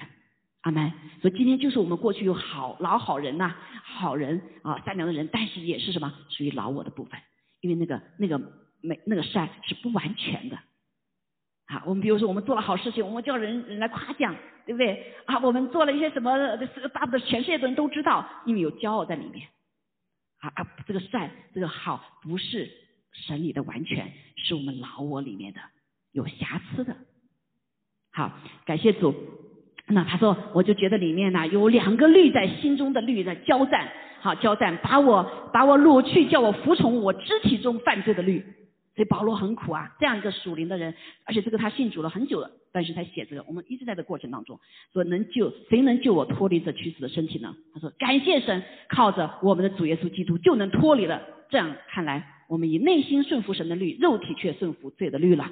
[0.62, 0.90] 阿门。
[1.22, 3.54] 所以今天就是我们过去有好老好人呐，
[3.84, 7.20] 好人啊，善良的人，但是也是什么属于老我的部分，
[7.60, 8.40] 因为那个那个
[8.80, 10.58] 美那个善是不完全的。
[11.68, 14.34] 好，我们比如说我们做了好事情，我们叫人人来夸奖，
[14.66, 15.14] 对不对？
[15.26, 16.32] 啊，我们做了一些什么，
[16.94, 19.50] 巴不得全世界的人都知道，因为有骄傲在里面。
[20.40, 22.72] 啊啊，这个善这个好不是
[23.12, 25.60] 神里的完全，是我们老我里面的
[26.14, 26.96] 有瑕疵的。
[28.16, 28.32] 好，
[28.66, 29.14] 感谢主。
[29.88, 33.90] 那他说，我就觉得里面呢有两个律在心中的律在交战，
[34.22, 38.42] 好交战，把我把我掳去，叫我服从我肢体中犯罪的律。
[38.96, 44.58] 所以保罗很苦啊，这样一个属灵的人，而且这个他信主了很久了，但是他写这个，我们一直在这过程当中
[44.94, 47.54] 说能救谁能救我脱离这屈死的身体呢？
[47.74, 51.22] 他说感谢神，靠着我们的主耶稣基督就能脱离了。
[51.50, 55.52] 这样看来，我们以内心顺服神的律，肉体却顺服罪的律了。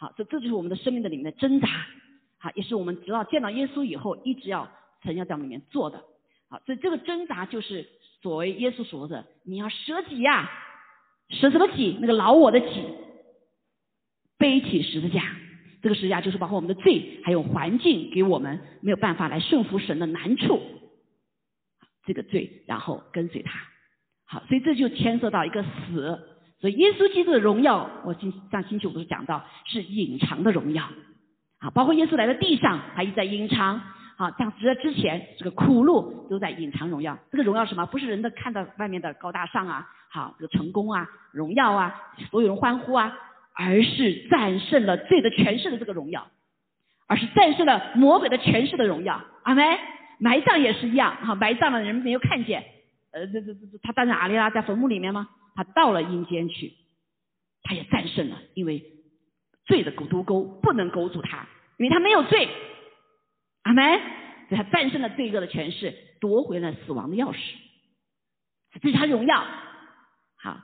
[0.00, 1.68] 好，这这就是我们的生命的里面的挣扎，
[2.38, 4.70] 好，也是我们直到见到耶稣以后，一直要
[5.02, 6.04] 曾要在里面做的。
[6.48, 7.84] 好，所以这个挣扎就是
[8.22, 10.48] 所谓耶稣说的，你要舍己呀，
[11.30, 11.98] 舍什么己？
[12.00, 12.66] 那个老我的己，
[14.38, 15.34] 背起十字架。
[15.82, 20.60] 这个十字架就是包括我们的罪，还有环境给我们没有办法来顺服神的难处，
[22.04, 23.60] 这个罪，然后跟随他。
[24.24, 26.37] 好，所以这就牵涉到一个死。
[26.60, 30.84] 所以耶稣基督的荣耀，我星上星期五不是讲到是隐藏的荣耀，
[31.58, 33.80] 啊，包括耶稣来到地上，他一直在隐藏，
[34.16, 37.16] 啊，像在之前这个苦路都在隐藏荣耀。
[37.30, 37.86] 这个荣耀什么？
[37.86, 41.94] 不是人的看到外面的高大上啊，好这个成功啊，荣耀啊，
[42.30, 43.16] 所有人欢呼啊，
[43.54, 46.26] 而是战胜了罪的权势的这个荣耀，
[47.06, 49.20] 而是战胜了魔鬼的权势的荣耀。
[49.42, 49.64] 阿门。
[50.20, 52.60] 埋葬也是一样，哈，埋葬了人没有看见，
[53.12, 54.50] 呃，这这这他在哪里啦？
[54.50, 55.28] 在坟墓里面吗？
[55.58, 56.72] 他到了阴间去，
[57.64, 58.80] 他也战胜了，因为
[59.66, 61.48] 罪的毒钩不能勾住他，
[61.78, 62.48] 因为他没有罪，
[63.62, 64.00] 阿门。
[64.48, 67.38] 所以他战胜了罪恶的权势，夺回了死亡的钥匙，
[68.80, 69.44] 这是他荣耀。
[70.36, 70.60] 好，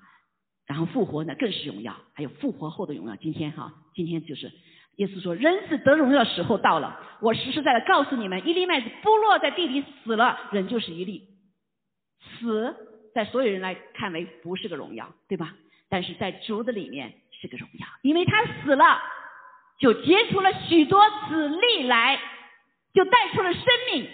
[0.65, 3.17] 然后复活呢更是荣耀，还有复活后的荣耀。
[3.17, 4.53] 今天哈，今天就是
[4.99, 7.19] 耶稣说，人子得荣耀的时候到了。
[7.21, 11.27] 我实实在在告诉你们，一粒麦子不落在地里死了，人就是一粒。
[12.39, 15.55] 死在所有人来看为不是个荣耀，对吧？
[15.89, 19.01] 但是在主的里面是个荣耀，因为他死了，
[19.79, 22.19] 就结出了许多子粒来，
[22.93, 23.63] 就带出了生
[23.93, 24.11] 命，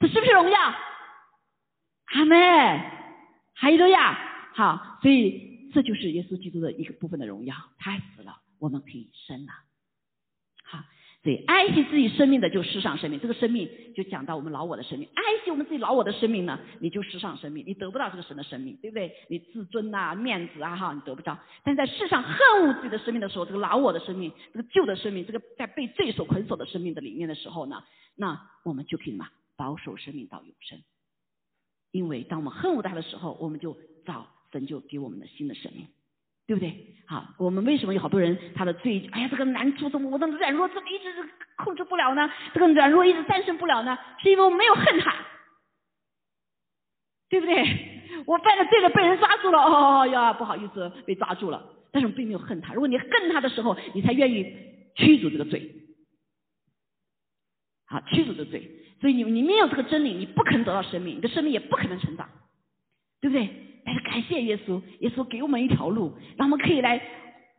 [0.00, 0.74] 这是不是荣耀？
[2.06, 2.38] 阿门，
[3.54, 4.18] 哈利路亚。
[4.54, 9.52] 好，所以这就是耶稣基督的一个部分的荣耀，他死了，我们可以生了。
[11.22, 15.08] 对，爱惜自己生命的就世上生命，这个生命就讲到我们老我的生命。
[15.14, 19.14] 爱惜我们自己老我的生命呢，你就世上生命，你得不到这个神的生命，对不对？
[19.28, 21.38] 你自尊呐、面子啊，哈，你得不到。
[21.62, 27.84] 但在世上恨恶自己的生命的时候，这个老我的生命，这个旧的生命，这个在被罪所捆锁的生命的里面的时候呢，
[28.16, 30.80] 那我们就可以嘛，保守生命到永生。
[31.92, 35.86] 因为当我们恨恶他的时候，我们就找神就给我们的新的生命。
[36.46, 36.94] 对不对？
[37.06, 39.08] 好，我们为什么有好多人他的罪？
[39.12, 41.12] 哎呀，这个难处怎么我的软弱怎么一直
[41.56, 42.30] 控制不了呢？
[42.54, 43.98] 这个软弱一直战胜不了呢？
[44.22, 45.14] 是因为我没有恨他，
[47.28, 47.62] 对不对？
[48.26, 51.62] 我犯了罪了，被人抓住了，哦呀，不好意思，被抓住了。
[51.90, 52.72] 但是我并没有恨他。
[52.72, 54.46] 如果你恨他的时候，你才愿意
[54.94, 55.70] 驱逐这个罪，
[57.86, 58.70] 好，驱逐这个罪。
[59.00, 62.28] 所以你你没有这个真理，你不可能得到生命，你的生命也不可能成长，
[63.20, 63.48] 对不对？
[63.84, 67.02] 但是感谢耶稣，耶稣给我们一条路，让我们可以来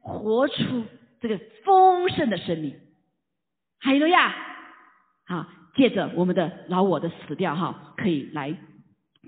[0.01, 0.83] 活出
[1.21, 2.75] 这个丰盛的生命。
[3.79, 4.33] 还有呀，
[5.25, 8.55] 好，借着我们的老我的死掉哈，可以来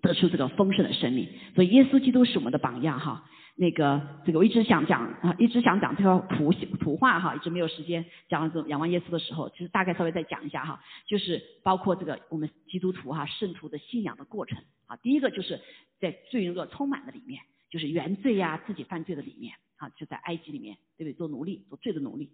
[0.01, 1.27] 得出这个丰盛的生命。
[1.55, 3.25] 所以耶稣基督是我们的榜样哈。
[3.57, 14.97] 那个这个我一直想讲啊，一直想讲这个图图画哈，一直没有时间讲这仰望耶稣的时候，其实大概稍微再讲一下哈，就是包括这个我们基督徒哈圣徒的信仰的过程啊。
[14.97, 15.61] 第一个就是
[16.01, 21.13] 在罪恶充满的里面，就是原罪呀自己犯罪的里面啊，就在埃及里面对不对？
[21.13, 22.29] 做奴隶做罪的奴隶。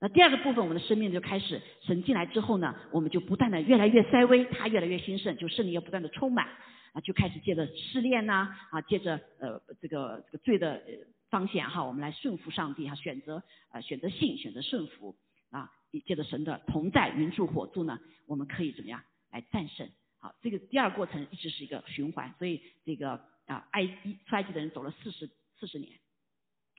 [0.00, 6.46] 那第二个部分，我们的生命就开始神进来之后呢，我们就不断的越来越衰微，他越来越兴盛，就圣灵要不断的充满。
[6.92, 10.82] 啊，就开始借着试炼呐，啊，借着呃这个这个罪的
[11.30, 15.16] 彰显哈，我们来顺服上帝哈，选择呃选择信，选择顺服
[15.50, 15.70] 啊，
[16.04, 19.88] 借着神的同在云柱火柱呢，我们可以怎么样来战胜？
[20.18, 23.12] 好，这个第二过程一直是一个循环，所以这个
[23.46, 25.98] 啊埃及出埃及的人走了四十四十年，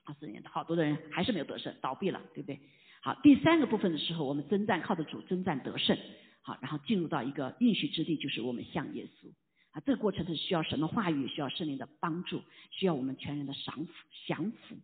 [0.04, 2.60] 啊四十年，好多的人还是没有得胜，倒闭了，对不对？
[3.00, 5.98] 好，第三个部分的时候，我们征战靠着主征战得胜，
[6.42, 9.32] 好，然后进入到一个应许之地，就是我们向耶稣。
[9.72, 13.92] 啊，这个过程是需要神的话语，需要圣灵的帮助，需要我们全人的降服、
[14.26, 14.76] 降服，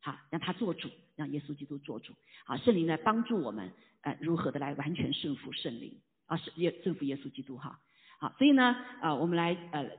[0.00, 2.12] 好，让他做主，让耶稣基督做主，
[2.44, 3.72] 好，圣灵来帮助我们，
[4.02, 7.80] 呃，如何的来完全顺服圣灵，啊，是耶顺服耶稣基督哈，
[8.18, 9.90] 好，所以呢，啊，我们来呃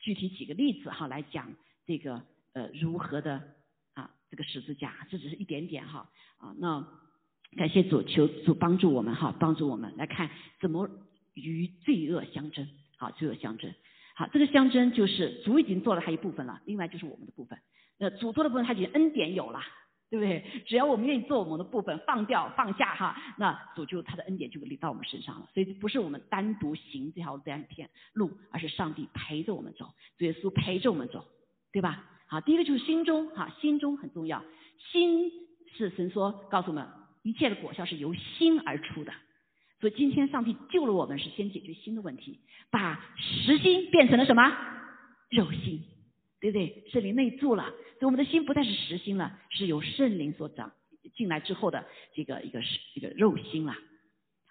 [0.00, 1.54] 具体几个例子哈，来讲
[1.86, 2.22] 这个
[2.54, 3.42] 呃如何的
[3.92, 6.80] 啊这个十字架，这只是一点点哈，啊，那
[7.58, 10.30] 感谢主，求主帮助我们哈，帮助我们来看
[10.62, 10.88] 怎么
[11.34, 12.66] 与罪恶相争。
[12.98, 13.74] 好，罪恶相争。
[14.32, 17.58] 这个象征就是主已经做了他一部分了，另外就是我们的部分。
[17.98, 19.60] 那主做的部分他已经恩典有了，
[20.10, 20.44] 对不对？
[20.66, 25.48] 只要我们愿意做我们的部分，放掉放下哈，那主就他的恩典就临到我们身上了。
[25.54, 31.24] 所以不是我们单独行这条这样一片路，而是上帝陪着我们走，耶稣陪着我们走，
[31.72, 32.04] 对吧？
[32.26, 34.42] 好，第一个就是心中哈，心中很重要。
[34.90, 35.30] 心
[35.76, 36.86] 是神说告诉我们，
[37.22, 39.12] 一切的果效是由心而出的。
[39.82, 42.38] 所以今天上帝救了我们，是先解决心的问题，
[42.70, 44.48] 把实心变成了什么
[45.28, 45.82] 肉心，
[46.40, 46.84] 对不对？
[46.92, 47.64] 圣灵内住了，
[47.98, 50.70] 所以我们的心不再是实心了，是由圣灵所长
[51.16, 53.74] 进来之后的这个一个是一个肉心了，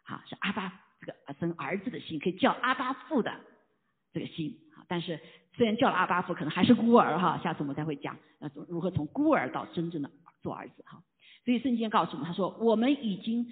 [0.03, 3.33] 好，是阿巴这个生儿子的心，可以叫阿巴父的
[4.11, 5.17] 这个心，好，但是
[5.55, 10.11] 虽然叫了阿巴父，可能还是孤儿哈，下次我们再会讲，那如何从孤儿到真正的
[10.41, 11.01] 做儿子哈，
[11.45, 13.47] 所以圣经告诉我们，他说我们已经。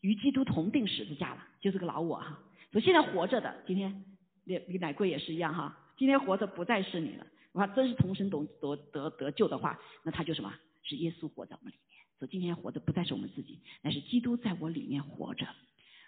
[0.00, 2.38] 与基督同定十字架了，就是个老我哈。
[2.72, 4.04] 所以现在活着的，今天
[4.44, 5.76] 李李乃贵也是一样哈。
[5.96, 7.26] 今天活着不再是你了。
[7.52, 10.54] 我看真是同生懂得得得救的话，那他就什么？
[10.84, 11.98] 是耶稣活在我们里面。
[12.18, 15.46] 所以今天活着不再是我们自己，乃是基督在我里面活着。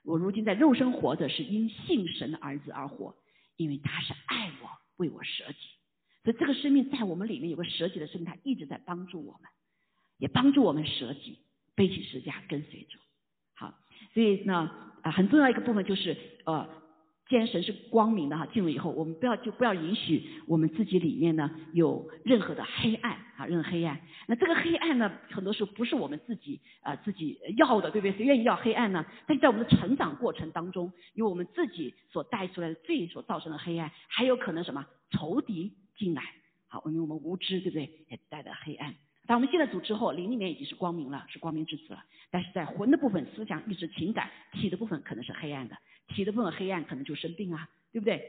[0.05, 3.15] 我如今在肉身活着，是因信神的儿子而活，
[3.57, 5.59] 因为他是爱我，为我舍己。
[6.25, 9.43] 所以这个生命在我们里面有个舍己的生命，他一直在帮助我们，
[10.19, 11.39] 也帮助我们舍己，
[11.75, 12.99] 背起十字架跟随主。
[14.13, 14.71] 所以呢，
[15.03, 16.69] 啊，很重要一个部分就是，呃，
[17.29, 24.01] 既然神是光明的哈，进入以后，我们不要就不要允许我们自己里面呢有任何的黑暗啊，任何黑暗。
[24.27, 28.17] 那这个黑暗呢，很多时候不是我们自己啊自己要的，对不对？
[28.17, 29.07] 谁愿意要黑暗呢？
[29.27, 36.23] 但是在我们的成长过程当中，有我们自己所带出来的罪所造成的黑暗，还有可能什么仇敌进来
[36.67, 38.07] 好，因为我们无知，对不对？
[38.09, 38.95] 也带着黑暗。
[39.31, 42.03] 当我们信了主之后，灵里面已经是光明了，是光明之子了。
[42.33, 45.77] 但是在魂的部分，思想、意志、情感，体的部分可能是黑暗的。
[46.09, 48.21] 体的部分黑暗，可能就生病啊，对不对？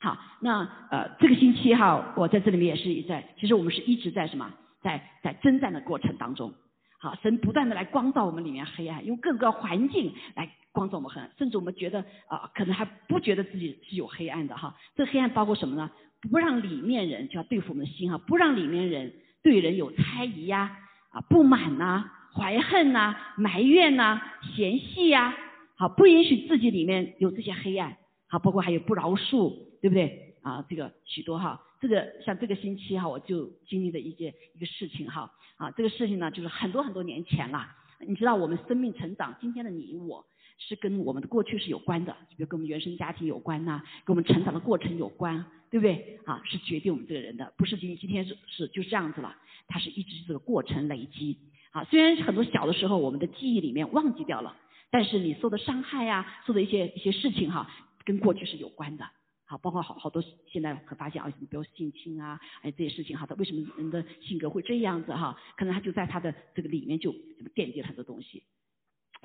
[0.00, 6.52] 好，那呃，这个星期哈，我在这里面也是在，其实我们是一直在什么，在在征战的过程当中。
[6.98, 14.74] 好，神不断的来光照我们里面黑暗，用各个环境来光照我们黑暗，甚至我们觉得啊，可能还不觉得自己是有黑暗的哈。
[14.96, 15.88] 这黑暗包括什么呢？
[16.22, 19.14] 不让里面人就要对付我们的心哈，不让里面人。
[19.44, 20.74] 对人有猜疑呀，
[21.10, 24.20] 啊不满呐，怀恨呐，埋怨呐，
[24.56, 25.34] 嫌隙呀，
[25.76, 27.94] 好不允许自己里面有这些黑暗，
[28.26, 30.34] 好包括还有不饶恕，对不对？
[30.42, 37.68] 啊这个许多哈，这个像这个星期哈，我就经历的一件一个事情哈，啊这个事情呢就是很多很多年前了，
[38.00, 40.24] 你知道我们生命成长，今天的你我。
[40.58, 46.18] 是跟我们的过去是有关的，比如跟我们原生家庭有关呐，跟我们成长的过程有关，对不对？
[46.24, 49.36] 啊，是决定我们这个人的，不是今今天是是就这样子了，
[49.66, 51.38] 它是一直这个过程累积。
[51.72, 54.56] 啊，虽然很多小的时候我们的记忆里面忘记掉了，
[54.90, 57.68] 但是你受的伤害呀，受的一些一些事情哈，
[58.04, 59.04] 跟过去是有关的。
[59.46, 65.36] 好，包括好好多现在会发现啊，比如性侵啊，哎这些事情哈，他为什么人的性格会这样子哈？
[65.56, 67.12] 可能他就在他的这个里面就
[67.54, 68.44] 奠定了很多东西。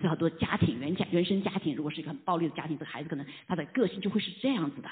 [0.07, 4.89] 很多家庭原家原生家庭，如果是一个很暴力的家庭，这个孩子可能他的个性就会是这样子的。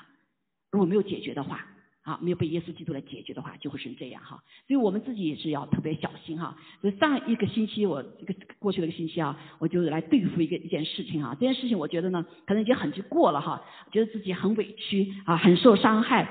[0.72, 1.66] 如果没有解决的话，
[2.02, 4.42] 啊，没有被耶稣基督来解决的话，就会是这样哈。
[4.66, 6.58] 所以我们自己也是要特别小心哈。
[6.82, 11.36] 所以上一个星期，我一个过去的一个星期啊，我就来对付一个一件事情啊。
[11.40, 16.28] 这件事情我觉得呢，可能已经很就过了哈，觉得自己很委屈啊，很受伤害，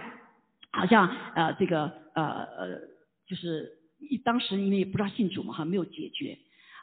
[0.71, 2.81] 好像呃这个呃呃
[3.27, 6.39] 就是一当时因为不知道信主嘛哈，没有解决。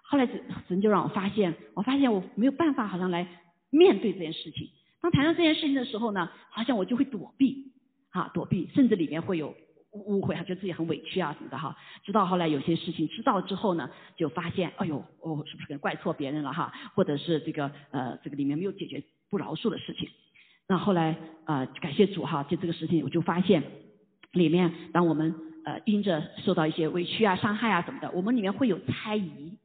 [0.06, 0.28] 后来
[0.68, 3.28] 神就让我发现，我发现我没有办法好像来
[3.72, 4.70] 面对这件事情。
[5.02, 7.74] 当谈到这件事情的时候呢，好像我就会躲避，
[8.12, 9.56] 啊躲避，甚至里面会有
[9.92, 11.76] 误会，觉得自己很委屈啊什么的哈。
[12.06, 16.72] 直到后来有些事情知道之后呢，就发现，哎呦，我是不是可能怪错别人了哈？
[16.94, 20.08] 或者是这个呃这个里面没有解决不饶恕的事情。
[20.68, 23.64] 那后来呃感谢主哈，就这个事情我就发现
[24.32, 25.36] 里面，当我们
[25.66, 29.58] 呃因着受到一些委屈啊、伤害啊什么的，我们里面会有猜疑。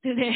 [0.00, 0.32] 对不对？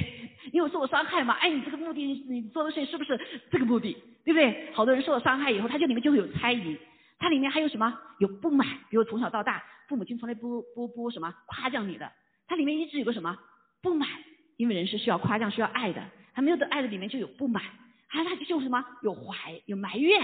[0.52, 3.18] 因为受了伤害嘛，哎，你这个目的，你做的事情是不是
[3.50, 3.96] 这个目的？
[4.24, 4.70] 对不对？
[4.72, 6.76] 好多人受了伤害以后，他就里面就会有猜疑，
[7.18, 7.96] 他里面还有什么？
[8.18, 12.10] 有不满，比如从小到大，父母亲从来不不不什么夸奖你的，
[12.46, 13.36] 他里面一直有个什么
[13.82, 14.08] 不满，
[14.56, 16.02] 因为人是需要夸奖、需要爱的，
[16.34, 17.62] 他没有的爱的里面就有不满，
[18.08, 18.84] 还他就有什么？
[19.02, 20.20] 有怀，有埋怨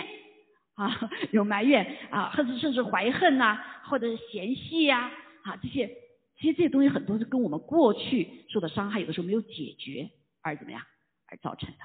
[0.74, 5.10] 啊，有埋怨啊，甚至甚至怀恨呐，或者是嫌隙呀，
[5.42, 5.90] 啊这些。
[6.38, 10.08] 其实这些东西很多是跟我们过去受的伤害，有的时候没有解决
[10.40, 10.82] 而怎么样
[11.26, 11.78] 而造成的。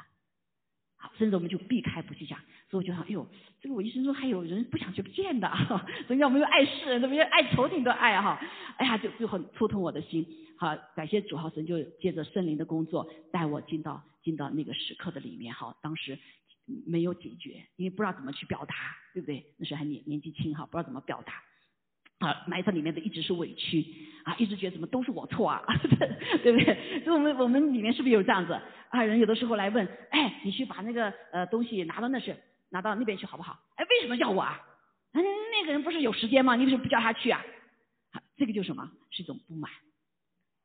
[0.95, 2.39] 好，甚至我们就避开不去讲。
[2.70, 3.28] 所以我就想，哎呦，
[3.62, 5.51] 这个我一生中还有人不想去见的，
[6.08, 8.39] 所以要没有爱世人，怎么爱仇敌的爱哈？
[8.78, 10.26] 哎呀，就就很触痛我的心。
[10.58, 15.76] 好，感谢主，好神就借着圣灵的工作带我进到进到那个时刻的里面哈。
[15.82, 16.18] 当时
[16.86, 18.76] 没有解决，因为不知道怎么去表达，
[19.14, 19.45] 对不对？
[19.58, 21.43] 那时候还年年纪轻哈，不知道怎么表达。
[22.26, 23.86] 啊，埋在里面的一直是委屈
[24.24, 25.61] 啊，一直觉得怎么都是我错啊，
[26.43, 27.01] 对不对？
[27.03, 28.53] 所以我们我们里面是不是有这样子
[28.89, 29.03] 啊？
[29.03, 32.36] 人有的时候来问，哎，你去把那个呃东西拿到那是
[32.69, 33.59] 拿到那边去好不好？
[33.76, 34.61] 哎，为什么叫我啊？
[35.11, 36.55] 那那个人不是有时间吗？
[36.55, 37.43] 你为什么不叫他去啊？
[38.38, 38.89] 这个就什么？
[39.09, 39.69] 是一种不满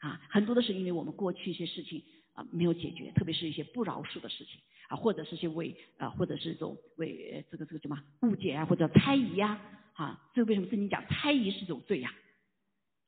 [0.01, 2.03] 啊，很多的是因为我们过去一些事情
[2.35, 9.61] 啊没有解决，特别是一些不饶恕的事情啊，或者是些为啊，或者是一种为这个这个什么误解啊，或者猜疑呀。
[9.99, 12.11] 啊，这为什么圣经讲猜疑是种罪呀？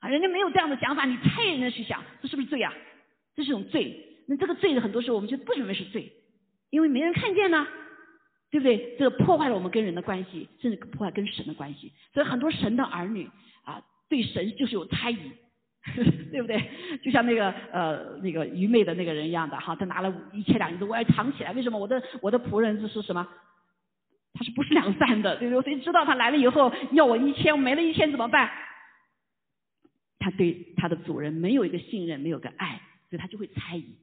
[0.01, 2.75] 啊，人家没有这样的想法，你猜人家去想，这是不是罪呀？
[3.37, 3.97] 这是种罪。
[4.27, 6.13] 那这个罪的很多时候我们就不认为是罪，
[6.71, 7.65] 因为没人看见呢，
[8.51, 8.97] 对不对？
[8.99, 11.93] 这个破坏了我们跟人的关系，甚至破坏跟神的关系。
[12.13, 13.31] 所以很多神的儿女
[13.65, 15.17] 啊，对神就是有猜疑，
[16.33, 16.61] 对不对？
[17.05, 21.79] 就像那个呃那个愚昧的那个人一样的哈，他拿了一千两银子，我要藏起来，为什么？
[21.79, 23.27] 我的我的仆人这是什么？
[24.41, 25.37] 他是不是两散的？
[25.37, 25.75] 对不对？
[25.75, 28.51] 谁知道他来了以后要我一千，没了一千怎么办？
[30.19, 32.81] 他对他的主人没有一个信任，没有个爱，
[33.11, 33.99] 所以他就会猜疑。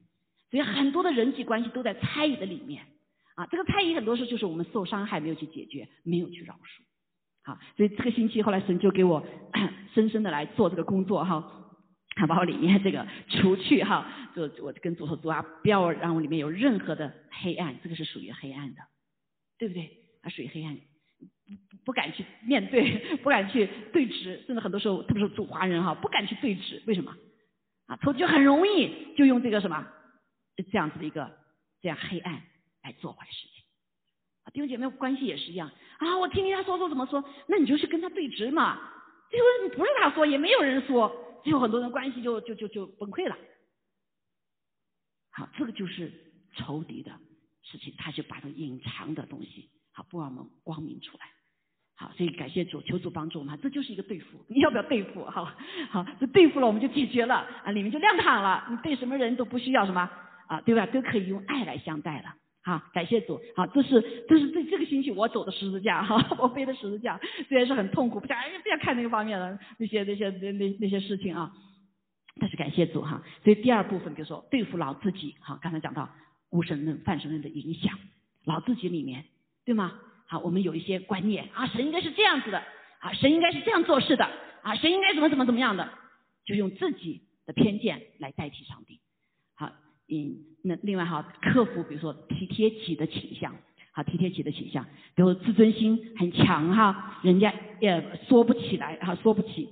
[0.48, 2.86] 所以很多的人际关系都在猜疑的里面
[3.34, 3.46] 啊。
[3.46, 6.84] 这个猜疑很多时候就是我们受伤害没有去解决，没有去饶恕。
[7.42, 9.26] 好，所以这个星期后来神就给我
[9.92, 11.74] 深深的来做这个工作哈，
[12.14, 17.12] 他把我里面这个除去哈，就我跟主说主啊，不要让我里面有任何的
[17.42, 18.82] 黑暗，这个是属于黑暗的，
[19.58, 19.90] 对不对？
[20.30, 20.76] 属于黑暗，
[21.70, 27.16] 不不敢去面对， 不敢去对峙，甚至很多时候，特别是做华人哈，不敢去对峙，为什么？
[27.86, 29.86] 啊，仇敌很容易就用这个什么
[30.56, 31.38] 这样子的一个
[31.80, 32.42] 这样黑暗
[32.82, 33.64] 来做坏事情。
[34.44, 38.78] 啊，弟兄姐妹关系也是一样啊，我听听他说说怎么说，那你就去跟他对峙嘛，
[39.30, 43.36] 最后不是他说，也没有人说，最后很多人关系就就就就崩溃了。
[45.30, 46.12] 好，这个就是
[46.56, 47.12] 仇敌的
[47.62, 51.26] 事情，他就把这隐藏的东西，好不让我们光明出来。
[51.96, 55.24] 好，所以感谢主，求主帮助我们，这就是一个对付，你要不要对付？
[55.24, 55.44] 好，
[55.90, 58.64] 好，这对付了我们就解决了啊，里面就亮堂了。
[58.70, 60.08] 你对什么人都不需要什么
[60.46, 60.86] 啊，对吧？
[60.86, 62.32] 都可以用爱来相待了。
[62.62, 63.40] 好，感谢主。
[63.56, 67.18] 好，这是这是这这个星期我走的十字架哈， 我背的十字架，
[67.48, 71.52] 虽然是很痛苦，不想哎不要看那个方面的那些那些那那那些事情啊，
[72.38, 73.20] 但是感谢主哈。
[73.42, 76.08] 所以第二部分，比如说对付老自己，哈，刚才讲到
[76.50, 77.98] 无神论、泛神论的影响，
[78.44, 79.24] 老自己里面，
[79.68, 79.92] 对吗？
[80.26, 82.58] 好，我们有一些观念啊，神应该是这样子的
[83.00, 84.26] 啊，神应该是这样做事的
[84.62, 85.86] 啊，神应该怎么怎么怎么样的，
[86.46, 88.98] 就用自己的偏见来代替上帝。
[89.54, 89.70] 好，
[90.08, 93.54] 嗯，那另外哈，克服比如说体贴己的倾向，
[93.92, 99.68] 好，体贴己的倾向，比如自尊心很强哈，人家也说不起来哈，说不起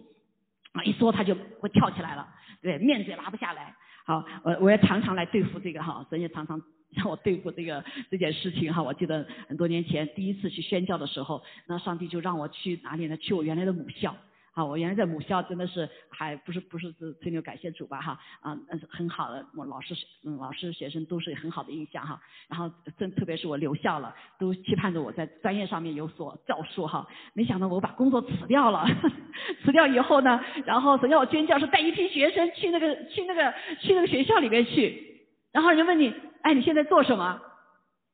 [0.72, 2.28] 啊，一说他就会跳起来了，
[2.60, 3.74] 对，面子也拉不下来。
[4.04, 6.60] 好，我我也常常来对付这个哈，神也常常。
[6.98, 13.16] 让我对付这个这件事情哈，我记得很多年前第一次去宣教的时候，那上帝就让我去哪里呢？
[13.18, 14.16] 去我原来的母校。
[14.56, 19.94] 啊，我原来在母校真的是还不是不是是吹牛感谢主吧哈啊，那是很好的，我老师
[20.24, 22.18] 嗯老师学生都是很好的印象哈。
[22.48, 27.06] 然后正特别是我留校了，都期盼着我在专业上面有所教书哈。
[27.34, 28.88] 没想到我把工作辞掉了，
[29.62, 35.15] 辞掉以后呢，然后要我宣教是带一批学生去那个去那个去那个学校里面去，
[35.56, 36.12] 然后人问你。
[36.42, 37.40] 哎，你现在做什么？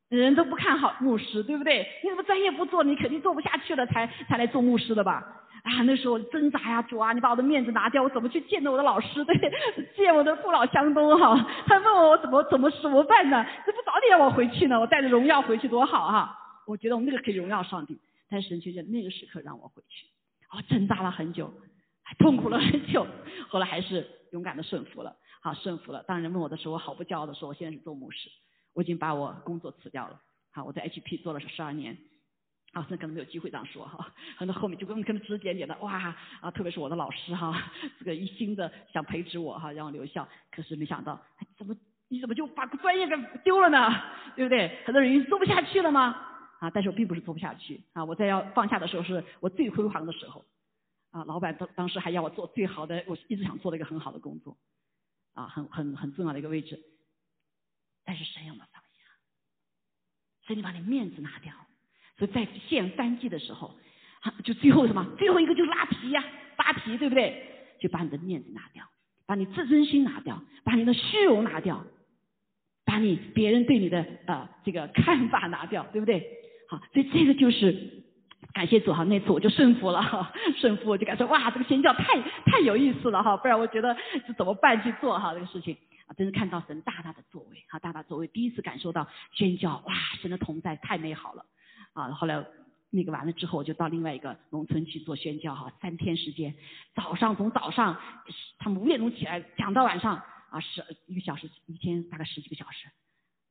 [0.07, 1.85] 人都不看好牧师，对不对？
[2.03, 2.83] 你怎么专业不做？
[2.83, 5.23] 你肯定做不下去了，才才来做牧师的吧？
[5.63, 9.23] 啊，那时候挣扎呀，主啊，你把我的面子拿掉，我怎么去见我的老师？
[9.25, 9.35] 对，
[9.95, 11.35] 见我的父老乡东哈？
[11.67, 13.45] 他问我我怎么怎么怎么办呢？
[13.65, 14.79] 这不早点让我回去呢？
[14.79, 16.37] 我带着荣耀回去多好哈！
[16.65, 20.07] 我觉得我们那个可以荣耀上帝，但是神却在那个时刻让我回去，
[20.55, 21.53] 我挣扎了很久，
[22.17, 23.05] 痛苦了很久，
[23.49, 25.15] 后来还是勇敢的顺服了。
[25.43, 26.01] 好，顺服了。
[26.03, 28.29] 当人问我的时候，我毫不骄傲的说，我现在是做牧师，
[28.73, 30.21] 我已经把我工作辞掉了。
[30.53, 31.97] 好，我在 HP 做了十二年。
[32.71, 34.13] 啊，那可能没有机会这样说哈。
[34.37, 37.53] 很多后面就跟跟指点点的，哇啊，特别是我的老师哈，
[37.99, 40.25] 这个一心的想培植我哈，让我留校。
[40.49, 41.21] 可是没想到，
[41.57, 41.75] 怎么
[42.07, 43.93] 你怎么就把专业给丢了呢？
[44.37, 44.81] 对不对？
[44.85, 46.15] 很多人做不下去了吗？
[46.61, 50.45] 啊，但是我并不是做不下去啊，我在要放下的时候是我最辉煌的时候。
[51.11, 54.57] 啊，老板当当时还要我做最好的，我一直想做的一个很好的工作。
[55.33, 56.79] 啊，很很很重要的一个位置，
[58.05, 58.99] 但是神要我们放下，
[60.45, 61.53] 所以你把你面子拿掉，
[62.17, 63.75] 所以在献三祭的时候，
[64.43, 65.05] 就最后什么？
[65.17, 66.23] 最后一个就拉皮呀，
[66.55, 67.75] 扒皮，对不对？
[67.79, 68.87] 就把你的面子拿掉，
[69.25, 71.85] 把你自尊心拿掉，把你的虚荣拿掉，
[72.85, 76.25] 把你别人对你的呃这个看法拿掉，对不对？
[76.69, 78.02] 好，所以这个就是。
[78.53, 80.31] 感谢主哈，那次我就顺服了哈，
[80.61, 83.97] 顺服我就感觉哇，这个宣教太太有意思了哈，不然我觉得
[84.27, 85.75] 这怎么办去做哈这个事情
[86.05, 91.43] 啊，真是看到神大大的作为哈，大大作为，第一次感受到宣教哇，神的同在太美好了
[91.93, 92.09] 啊。
[92.11, 92.45] 后来
[92.91, 96.53] 那个完了之后，我就到另外一个农村去做宣教哈，三天时间，
[96.93, 97.99] 早上从早上
[98.59, 102.87] 他们五点钟起来讲到晚上啊十一个小时，一天大概十几个小时，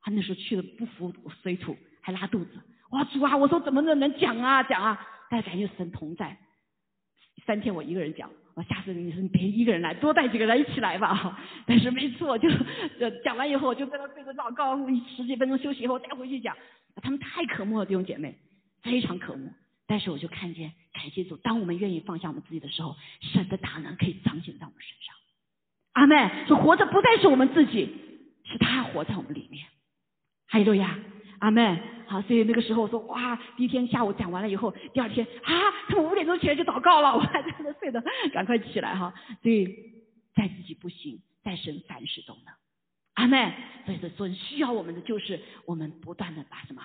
[0.00, 2.52] 他那时候去的不服水土，还拉肚子。
[2.92, 6.36] 哇主啊，我说怎么能能讲啊讲啊，但是感觉神同在。
[7.44, 11.36] 三天我一个人讲，我下次你说你别一个人来，多带几个人一起来吧。
[11.66, 12.48] 但是没错，就
[13.24, 14.78] 讲完以后我就在那对着祷告，
[15.16, 16.56] 十几分钟休息以后再回去讲。
[17.02, 18.36] 他们太可慕了弟兄姐妹，
[18.82, 19.50] 非常可慕。
[19.86, 25.14] 但是我就看见感谢主，当我们愿意放下我们自己的时候，神的大能可以彰显在我们身上。
[25.94, 27.90] 阿妹说活着不再是我们自己，
[28.44, 29.66] 是他活在我们里面。
[30.46, 30.98] 哈利路亚。
[31.40, 31.82] 阿妹，
[32.12, 35.50] 好，所以那个时候我说哇，第一天下午讲完了以后，第二天啊，
[35.88, 38.04] 他们五点钟起来就祷告了，我还在那睡的，
[38.34, 39.14] 赶快起来哈。
[39.42, 39.64] 所以
[40.34, 42.52] 在自己不行，在神凡事都能。
[43.14, 43.54] 阿妹，
[43.86, 46.82] 所以说所需要我们的就是我们不断的把什么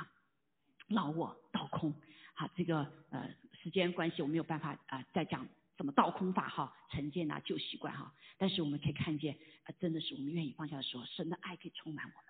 [0.88, 1.94] 老我倒空。
[2.34, 3.28] 好，这个呃
[3.62, 8.14] 时间关系我没有办法啊再讲怎么倒空法哈，成见啊旧习惯哈。
[8.38, 12.27] 但是我们可以看见啊，真的是我们愿意放下的时候，神的爱可以充满我们。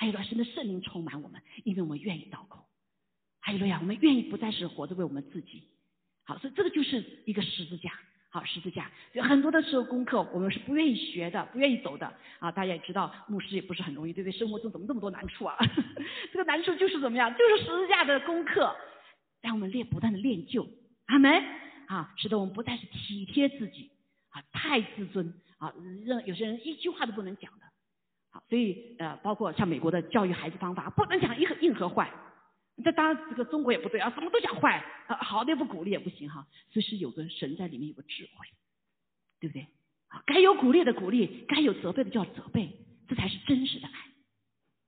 [0.00, 2.64] 还有神的圣灵充满我们，因为我们愿意祷告。
[3.38, 5.62] 还有路亚，我们愿意不再是活着为我们自己。
[6.24, 7.92] 好，所以这个就是一个十字架。
[8.30, 8.90] 好，十字架。
[9.12, 12.10] 有很多的时候功课我们是不愿意学的，不愿意走的。
[12.38, 14.38] 啊，大家也知道，牧师也不是很容易，对不对？
[14.38, 15.54] 生活中怎么这么多难处啊？
[16.32, 17.30] 这个难处就是怎么样？
[17.34, 18.74] 就是十字架的功课，
[19.42, 20.66] 让我们练不断的练就。
[21.08, 21.30] 阿门。
[21.88, 23.90] 啊，使得我们不再是体贴自己，
[24.30, 25.74] 啊，太自尊，啊，
[26.06, 27.66] 让有些人一句话都不能讲的。
[28.32, 32.08] 好，所以呃，包括像美国的教育孩子方法，不能讲硬硬和坏，
[32.84, 36.46] 这当然这个中国也不对啊，什么都讲坏，好的也不鼓励也不行哈。
[36.72, 38.46] 所以是有个神在里面有个智慧，
[39.40, 39.66] 对不对？
[40.08, 42.70] 啊，该有鼓励的鼓励，该有责备的就要责备，
[43.08, 43.92] 这才是真实的爱。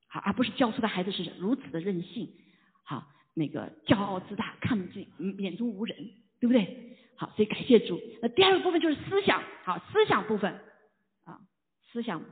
[0.06, 2.32] 好，而不是教出的孩子是如此的任性，
[2.84, 5.04] 好，那个骄傲自大，看不见，
[5.38, 5.96] 眼中无人，
[6.38, 6.96] 对不对？
[7.16, 8.00] 好，所以感谢主。
[8.20, 10.52] 那第二个部分就是思想，好，思想部分
[11.24, 11.40] 啊，
[11.92, 12.22] 思想。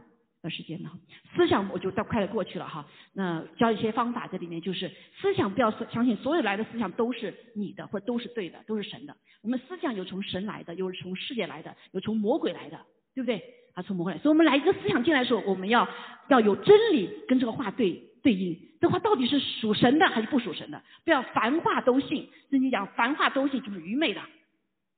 [0.43, 0.91] 的时间呢？
[1.35, 2.87] 思想我就到快的过去了哈。
[3.13, 9.17] 那教一些方法在里面，就是思想不要相信所有来的思想都是你的，或都是对的，都是神的。
[9.43, 12.79] 我们思想有从神来的，有从世界来的，有从魔鬼来的，
[13.15, 13.43] 对不对？
[13.75, 14.19] 啊，从魔鬼来。
[14.19, 15.89] 所以我们来一个思想进来的时候，我们要
[16.29, 18.59] 要有真理跟这个话对对应。
[18.81, 20.83] 这话到底是属神的还是不属神的？
[21.05, 22.27] 不要凡话都信。
[22.51, 24.23] 圣经讲凡话都信就是愚昧的。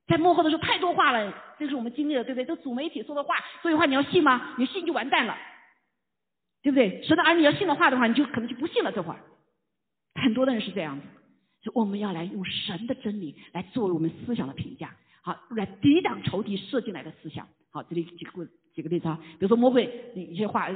[0.06, 2.44] 在幕后的时候太多话了，这是我们经历的，对不对？
[2.44, 4.54] 这主媒体说的话，所以话你要信吗？
[4.58, 5.36] 你信就完蛋了，
[6.62, 7.02] 对不对？
[7.04, 8.92] 神的儿女要信的话的话，你就可能就不信了。
[8.92, 9.20] 这会儿
[10.22, 11.06] 很多的人是这样子，
[11.62, 17.46] 所以我们要来用神的真理来作为我们思想的评价，好，来抵挡仇敌射进来的思想。
[17.70, 20.68] 好，这里举个举个例子啊，比如说魔鬼一些话，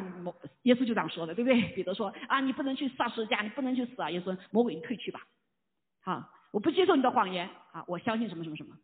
[0.63, 1.61] 耶稣就这样说的，对不对？
[1.75, 4.11] 彼得说啊，你不能去杀十字架，你不能去死啊。
[4.11, 5.21] 耶稣魔鬼，你退去吧。
[6.03, 8.75] 好，我不接受你的谎言啊，我相信什么什么什么。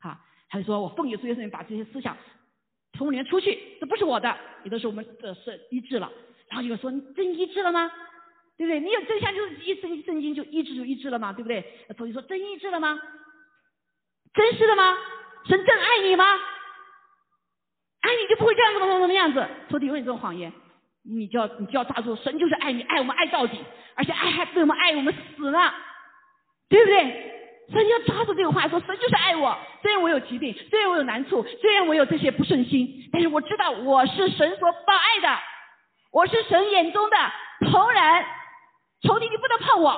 [0.00, 2.16] 哈，他就说我奉耶稣耶稣把这些思想
[2.94, 6.10] 从里面出去，这不是我的，有的时候我们的是医治了，
[6.48, 7.90] 然后就说你真医治了吗？
[8.56, 8.80] 对不对？
[8.80, 11.32] 你有真相就是一圣圣经就医治就医治了吗？
[11.32, 11.64] 对不对？
[11.96, 13.00] 所以说真医治了吗？
[14.34, 14.96] 真实的吗？
[15.46, 16.24] 神真爱你吗？
[18.00, 19.46] 爱你就不会这样子怎么怎么样子？
[19.70, 20.52] 说的有你这种谎言，
[21.02, 23.58] 你就要你就要抓住，神就是爱你，爱我们爱到底，
[23.94, 25.74] 而且爱还为我们爱我们死了，
[26.68, 27.39] 对不对？
[27.70, 29.56] 所以你要抓住这个话说，神就是爱我。
[29.82, 35.38] 虽然我有疾病，虽然我有难处，虽然我有这些不顺心，但是我知道我是神所报爱的，
[36.12, 37.16] 我是神眼中的
[37.70, 38.02] 同人。
[39.02, 39.90] 仇敌，你不能碰我，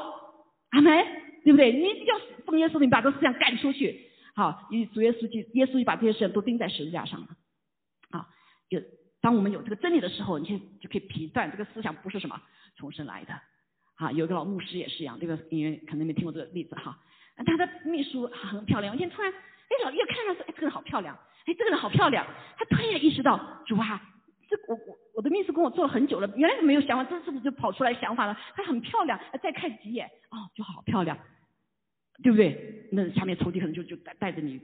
[0.70, 1.04] 阿门，
[1.44, 1.72] 对不对？
[1.72, 2.16] 你要
[2.46, 4.08] 奉耶稣，你把这思想赶出去。
[4.36, 7.26] 好，以主耶稣就耶稣就把这些事情都钉在十字架上了。
[8.10, 8.26] 好，
[8.70, 8.78] 就
[9.20, 12.40] 当我们有这个真理的时候，你就就可以评断这个思想不是什么
[12.76, 13.34] 重生来的。
[13.96, 16.98] 啊，有个老牧师也是一样，这个因为可能没听过这个例子哈。
[17.44, 21.16] 他的秘书很漂亮，我今天突然，哎，老叶看上去，哎，这个人好漂亮，
[21.46, 22.26] 哎，这个人好漂亮。
[22.56, 24.00] 他突然意识到，主啊，
[24.48, 28.36] 这我我我的秘书跟我做了很久了，原来没有想法，这是不是就跑出来想法了？
[28.54, 31.18] 她很漂亮，再看几眼，哦，就好漂亮，
[32.22, 32.88] 对不对？
[32.92, 34.60] 那下面抽屉可能就就带带着你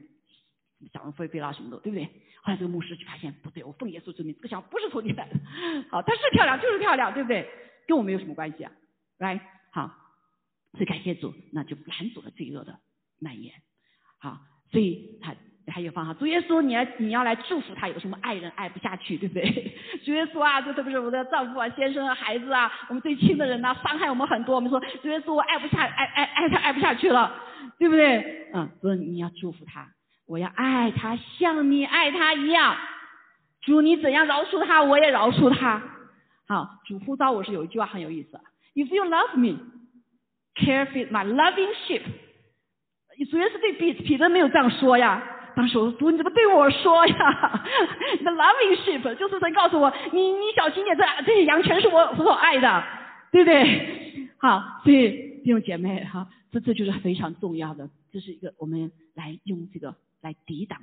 [0.92, 2.04] 想入非非啦什么的，对不对？
[2.42, 5.34] 后来这个牧师就发现不对，我奉耶稣之名，这个想法不是抽屉来的，
[5.90, 7.48] 好，她是漂亮，就是漂亮，对不对？
[7.86, 8.70] 跟我们有什么关系啊？
[9.18, 10.07] 来，好。
[10.78, 12.78] 所以感谢主，那就拦阻了罪恶的
[13.20, 13.52] 蔓延。
[14.20, 14.38] 好，
[14.70, 15.34] 所以他
[15.72, 16.14] 还有方法。
[16.14, 19.74] 主耶稣，你要你要来祝福他，有什么爱人爱不下去，对不对？
[20.06, 24.54] 主耶稣啊，这特别是我们的丈夫啊、先生啊、孩子啊，我们最亲的人呐，伤害我们很多。
[24.54, 27.34] 我们说主耶稣，我爱不下，爱爱爱他爱不下去了，
[27.76, 28.48] 对不对？
[28.54, 29.88] 嗯，所以你要祝福他，
[30.28, 32.76] 我要爱他，像你爱他一样。
[33.62, 35.82] 主，你怎样饶恕他，我也饶恕他。
[36.46, 38.40] 好，主呼召我是有一句话很有意思
[38.74, 39.58] ，If you love me。
[40.58, 42.02] Care feed my loving sheep。
[43.30, 45.22] 主要是对彼彼得没有这样说呀。
[45.56, 47.64] 当时我说你怎么对我说呀
[48.18, 52.84] 你的 loving sheep 就是在告诉我，你你小心点，这这些羊全是我所爱的，
[53.32, 54.28] 对不对？
[54.38, 60.80] 好，所以弟兄姐妹哈，这这就是非常重要的，这是一个我们来用这个来抵挡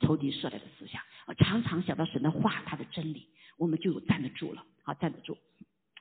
[0.00, 1.00] 仇敌射来的思想。
[1.36, 5.36] 常常想到神的话，他的真理，我们就有站得住了，好站得住。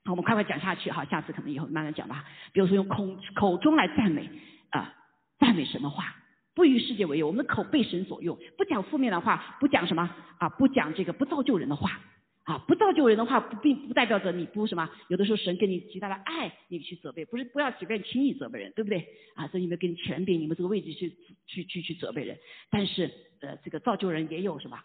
[0.07, 2.23] 好，我们快快讲下去哈，下次可能以后慢慢讲吧。
[2.53, 3.05] 比如说用口
[3.35, 4.29] 口中来赞美
[4.69, 4.95] 啊，
[5.37, 6.15] 赞美神的话，
[6.55, 7.27] 不与世界为友。
[7.27, 11.99] 我们的口被神所用，不讲负面的话，不讲什么啊，不讲这个不造就人的话
[12.45, 14.89] 啊，不造就人的话，不并不代表着你不什么。
[15.09, 19.05] 有的时候神给你极大的爱，你去责备，不是不要随便轻易责备人，对不对？
[19.35, 21.13] 啊，所以你们给你权柄，你们这个位置去
[21.47, 22.37] 去去去责备人。
[22.71, 24.79] 但是呃，这个造就人也有什么？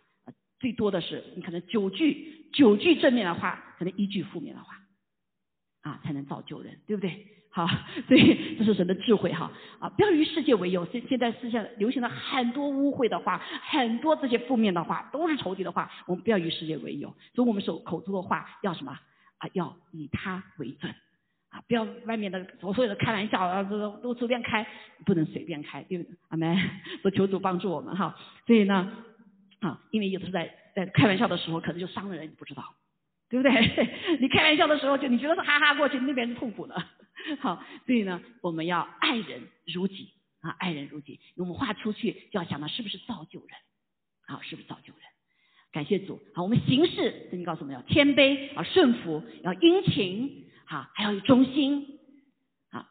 [0.58, 4.81] 最多的是你可能九句九句正面的话，可能一句负面的话。
[5.82, 7.26] 啊，才能造就人，对不对？
[7.54, 7.66] 好，
[8.08, 9.52] 所以这是神的智慧哈。
[9.78, 10.86] 啊，不要与世界为友。
[10.86, 15.90] 现现在世界流行了很多污秽的话，很多这些负面的话，都是仇敌的话。
[16.06, 17.14] 我们不要与世界为友。
[17.34, 18.98] 所以我们手口中的话要什么？
[19.36, 20.94] 啊，要以他为准。
[21.50, 24.66] 啊，不要外面的所有的开玩笑啊，都都随便开，
[25.04, 26.16] 不能随便开，对不对？
[26.28, 26.56] 阿门。
[27.02, 28.16] 说求主帮助我们哈。
[28.46, 28.90] 所以呢，
[29.60, 32.64] 啊，因为有的时候在在开玩笑的时候，可能就伤了人，你不知道。
[33.32, 33.88] 对不对？
[34.20, 36.74] 你开玩笑的时候，就你觉得是哈哈过去，那边是痛苦的。
[37.40, 40.10] 好，所以呢，我们要爱人如己
[40.42, 41.18] 啊，爱人如己。
[41.36, 43.50] 我们话出去就要想到是不是造就人，
[44.26, 45.02] 好，是不是造就人？
[45.72, 46.20] 感谢主。
[46.34, 51.98] 好，我们行事，圣经告诉我们要谦卑，啊顺服，要殷勤，好，还要有忠心。
[52.70, 52.86] 啊，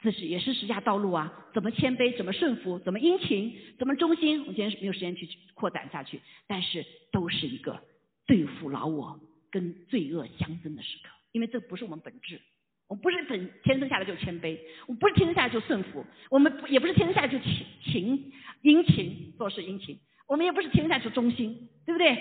[0.00, 4.40] 这是也是十架道路啊，怎么谦卑，怎么顺服，怎么殷勤，怎么忠心。
[4.40, 7.82] 我今天是没有时间去扩展下去，但是都是一个
[8.26, 9.20] 对付老我
[9.52, 12.40] 跟罪恶相争的时刻，因为这不是我们本质，
[12.88, 18.32] 我们不是本天生下来就谦卑，我们不是天生下来就顺服，我们也不是天生下来就勤勤
[18.62, 22.16] 殷勤做事殷勤，我们也不是天生下来就忠心，对不对？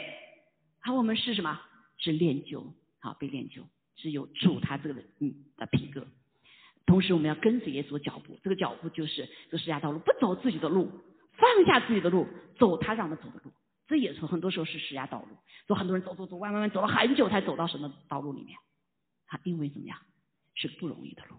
[0.82, 1.60] 好我们是什么？
[1.98, 3.64] 是练就，好被练就，
[3.96, 6.06] 是有主他这个嗯的品格。
[6.86, 10.92] 同时，我们要跟随耶稣的脚步，这个脚步就是这十架道路，不走自己的路，
[11.38, 12.28] 放下自己的路，
[12.58, 13.52] 走他让我们走的路。
[13.92, 15.28] 这也是很多时候是石崖道路，
[15.68, 18.58] 有很多人走走走弯弯弯，走了很久才走到神的道路里面。
[19.28, 19.98] 啊，因为怎么样，
[20.56, 21.36] 是不容易的路。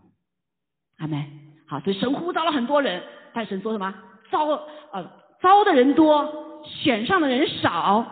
[0.98, 1.24] 阿门。
[1.66, 3.94] 好，所以神呼召了很多人，但神说什么？
[4.30, 4.44] 招
[4.92, 8.04] 呃招的人多，选上的人少，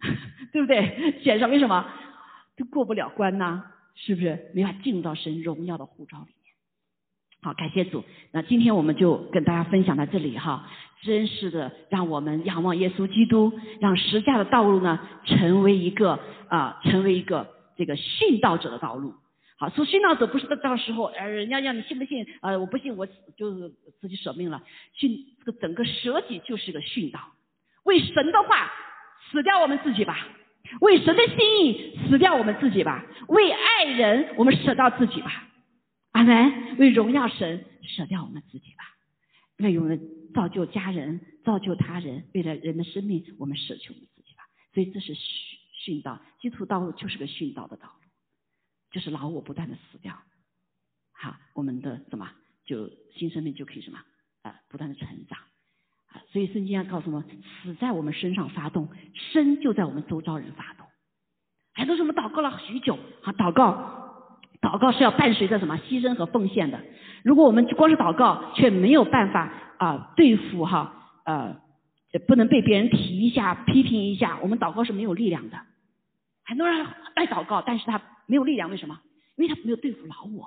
[0.52, 1.20] 对不对？
[1.22, 1.86] 选上为什么？
[2.56, 3.62] 都过不了关呐，
[3.94, 4.50] 是不是？
[4.54, 6.34] 没法进入到神荣耀的护照里。
[7.42, 8.04] 好，感谢主。
[8.32, 10.68] 那今天我们就跟大家分享到这里哈，
[11.02, 19.14] 真是的，让我们仰望耶稣基督，让十架的道路呢，成为一个啊，成为一个这个殉道者的道路。
[19.56, 22.26] 好，说殉道者不是到到时候，呃，人家让你信不信？
[22.42, 23.72] 呃，我不信，我就是
[24.02, 24.62] 自己舍命了。
[24.98, 27.20] 殉这个整个舍己就是个殉道，
[27.84, 28.70] 为神的话
[29.32, 30.28] 死掉我们自己吧，
[30.82, 35.46] 为神的心意死掉我们自己吧，为爱人我们舍掉自己吧。
[36.12, 36.76] 阿门！
[36.78, 38.84] 为荣耀神，舍掉我们自己吧；
[39.58, 40.00] 为我们
[40.34, 44.42] 造就家人、造就他人，为了人的生命，我们舍去我们自己吧。
[44.74, 45.20] 所以这是殉
[45.84, 48.08] 殉道，基督道路就是个殉道的道路，
[48.90, 50.20] 就是老我不断的死掉，
[51.12, 52.32] 好，我们的什么
[52.64, 54.00] 就新生命就可以什么
[54.42, 55.38] 啊，不断的成长
[56.08, 56.22] 啊。
[56.32, 57.28] 所以圣经要告诉我们，
[57.62, 60.86] 死在我们身上发动，生就在我们周遭人发动。
[61.72, 64.09] 很多时候我们祷告了许久，好祷告。
[64.60, 66.78] 祷告是要伴随着什么牺牲和奉献的？
[67.22, 70.94] 如果我们光是祷告，却没有办法啊对付哈
[71.24, 71.56] 呃，
[72.26, 75.58] 不能被别人提一下、批评一下，我们祷告是没有力量的。
[76.44, 78.98] 很多人爱祷告，但是他没有力量，为什么？
[79.36, 80.46] 因为他没有对付老我，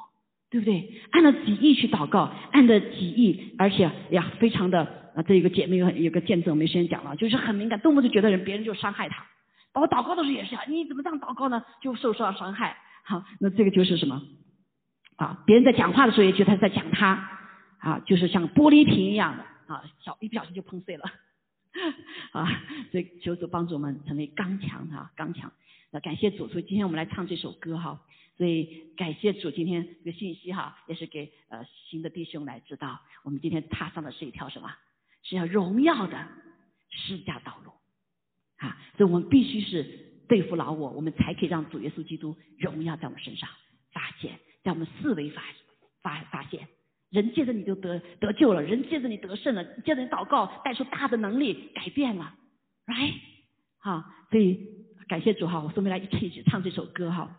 [0.52, 1.02] 对不对？
[1.12, 4.82] 按照己意去祷告，按着己意，而且呀，非常的
[5.16, 9.26] 啊，这一个姐妹有有个见证，没时间讲了，就是很敏感，动不动就觉得人别人就伤害他。
[9.72, 11.64] 包括祷告的时候也是啊，你怎么这样祷告呢？
[11.82, 12.78] 就受受到伤害。
[13.04, 14.22] 好，那这个就是什么？
[15.18, 17.30] 啊，别人在讲话的时候也觉得他在讲他，
[17.78, 21.04] 啊，就是像玻璃瓶一样的，啊，小一不小心就碰碎了，
[22.34, 22.48] 啊，
[22.92, 25.52] 所以求主帮助我们成为刚强啊，刚强。
[25.92, 28.02] 那感谢主，所以今天我们来唱这首歌哈，
[28.38, 34.74] 所以感谢主，今天这个信息哈，也是给呃新的弟兄来知道，我们今天踏上的是一条什么？
[35.22, 36.28] 是要荣耀的
[36.90, 37.72] 施加道路，
[38.58, 40.13] 啊，所以我们必须是。
[40.28, 43.50] 对付老我，我们才可以让主耶稣基督荣耀在我们身上
[43.92, 45.42] 发现，在我们思维发
[46.02, 46.68] 发发现，
[47.10, 52.34] 人借着你就得得救了，人借着你得胜了，借着你祷告带出大的能力改变了
[52.88, 53.14] ，right？
[53.80, 54.60] 好，所以
[55.08, 57.38] 感谢主哈，我们来一起唱这首歌哈，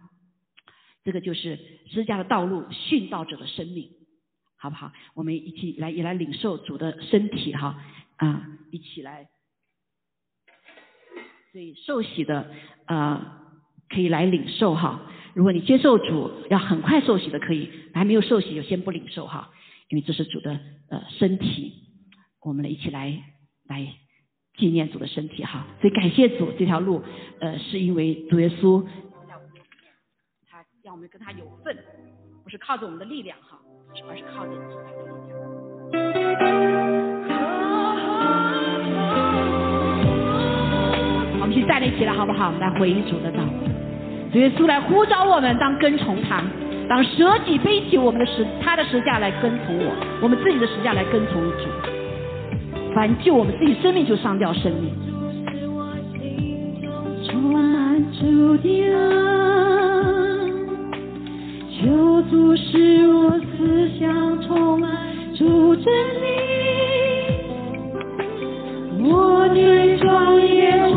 [1.03, 1.59] 这个就是
[1.91, 3.91] 施加的道路，殉道者的生命，
[4.57, 4.93] 好不好？
[5.14, 7.82] 我们一起来也来领受主的身体哈
[8.16, 9.28] 啊，一起来。
[11.55, 12.51] 所以受洗的
[12.87, 13.25] 呃
[13.89, 15.03] 可以来领受哈，
[15.35, 19.53] 如果你接受主要很快受洗的可以，还没有受洗就先不领受哈，
[19.89, 20.59] 因为这是主的
[20.91, 21.75] 呃身体，
[22.43, 23.23] 我们来一起来
[23.69, 23.87] 来
[24.57, 25.65] 纪念主的身体哈。
[25.81, 27.05] 所以感谢主这条路
[27.39, 28.85] 呃是因为主耶稣
[30.51, 31.79] 他让我们跟他有份，
[32.43, 33.61] 不是靠着我们的力量哈，
[34.09, 34.91] 而是靠着主的
[35.93, 36.74] 力量。
[41.67, 42.53] 站立起来，好不好？
[42.61, 43.39] 来回应主的道，
[44.33, 46.43] 主耶稣来呼召我们，当跟从他，
[46.89, 49.93] 当舍己背起我们的十他的十架来跟从我，
[50.23, 51.69] 我们自己的十架来跟从主。
[52.95, 54.93] 反正救我们自己生命，就伤掉生命。
[61.77, 64.91] 求主使我思想充满
[65.35, 65.93] 主真
[66.23, 66.27] 理，
[69.11, 70.95] 我的庄严。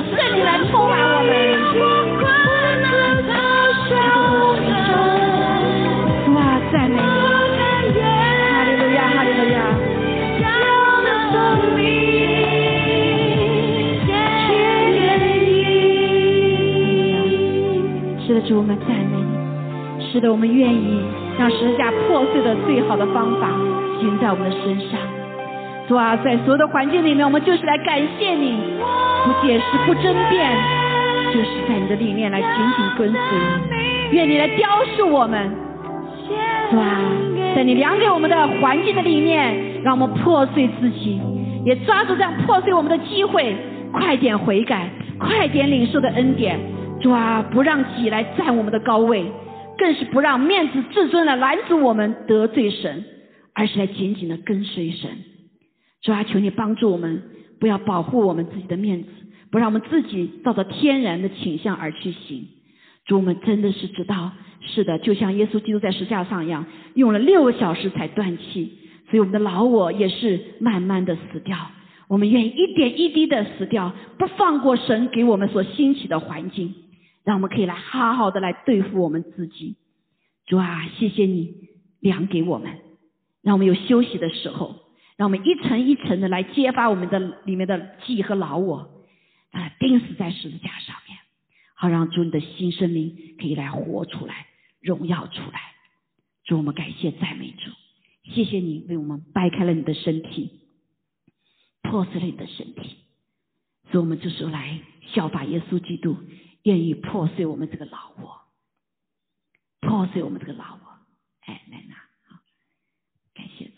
[0.00, 1.30] 是你来充满我们。
[6.24, 6.40] 主啊，
[6.72, 7.02] 赞美，哈
[8.64, 9.56] 利路亚，哈利路亚。
[18.26, 19.22] 是的，主，我们赞美你。
[20.12, 21.00] 是的，我们愿意
[21.38, 23.48] 让十架破碎的最好的方法
[24.00, 24.98] 行在我们的身上。
[25.88, 28.58] 主啊，在所有的环境里面，我们就是来感谢你，
[29.26, 30.56] 不解释，不争辩，
[31.34, 33.18] 就是在你的里面来紧紧跟随。
[34.12, 35.50] 愿你来雕塑我们，
[36.70, 37.00] 主啊，
[37.56, 41.20] 在你量给我们的环境的里面，让我们破碎自己，
[41.64, 43.56] 也抓住这样破碎我们的机会，
[43.92, 46.60] 快点悔改，快点领受的恩典。
[47.00, 49.26] 主啊，不让己来占我们的高位，
[49.76, 53.04] 更是不让面子自尊来拦阻我们得罪神，
[53.54, 55.10] 而是来紧紧的跟随神。
[56.00, 57.20] 主啊，求你帮助我们，
[57.58, 59.08] 不要保护我们自己的面子，
[59.50, 62.46] 不让我们自己照着天然的倾向而去行。
[63.06, 68.72] 主，我们真的是知道，是的，就像耶稣基督在石架上一样，用了六个小时才断气，
[69.10, 71.56] 所以我们的老我也是慢慢的死掉。
[72.08, 76.74] 我们愿意一点一滴的死掉，不放过神给我们所兴起的环境，
[77.24, 79.76] 让我们可以来好好的来对付我们自己。
[80.46, 81.54] 主啊，谢谢你
[82.00, 82.70] 量给我们，
[83.42, 84.76] 让我们有休息的时候，
[85.16, 89.04] 让我们一层一层的来揭发我们的里面的记和老我，
[89.50, 91.18] 啊，钉死在十字架上面。
[91.78, 94.46] 好让主你的新生命可以来活出来，
[94.80, 95.60] 荣耀出来。
[96.44, 97.70] 主，我们感谢赞美主，
[98.30, 100.60] 谢谢你为我们掰开了你的身体，
[101.82, 102.96] 破碎了你的身体，
[103.90, 106.16] 所以我们就是来效法耶稣基督，
[106.62, 108.40] 愿意破碎我们这个老我，
[109.80, 110.98] 破碎我们这个老我。
[111.40, 111.94] 哎，来拿，
[112.24, 112.40] 好，
[113.34, 113.70] 感谢，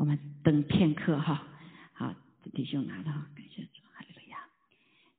[0.00, 1.46] 我们等片刻哈，
[1.92, 2.14] 好，
[2.54, 3.82] 弟兄拿到，感谢主。
[3.92, 4.38] 哈利路亚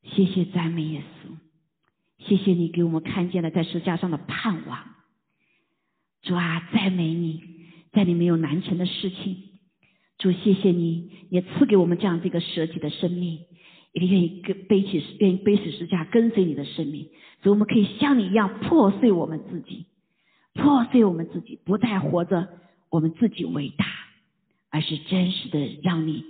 [0.02, 1.30] 谢谢赞美耶稣，
[2.18, 4.84] 谢谢你给我们看见了在十字架上的盼望。
[6.24, 7.44] 主啊，赞美你，
[7.92, 9.38] 在你没有难成的事情。
[10.18, 13.38] 主，谢谢你，也赐给我们这样这个舍己的生命，
[13.94, 17.08] 一个愿意跟背起愿意背起十字架跟随你的生命，
[17.44, 19.86] 所以我们可以像你一样破碎我们自己，
[20.56, 22.50] 破碎我们自己，不再活着
[22.90, 23.86] 我们自己伟大，
[24.72, 26.26] 而是真实的让你。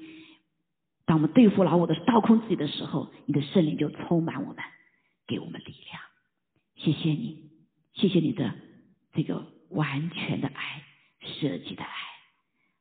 [1.05, 4.63] 当我们对付老我的倒空自己的时候，你的圣灵就充满我们，
[5.27, 6.01] 给我们力量。
[6.75, 7.51] 谢谢你，
[7.93, 8.53] 谢谢你的
[9.13, 10.83] 这个完全的爱、
[11.21, 11.91] 舍己的爱、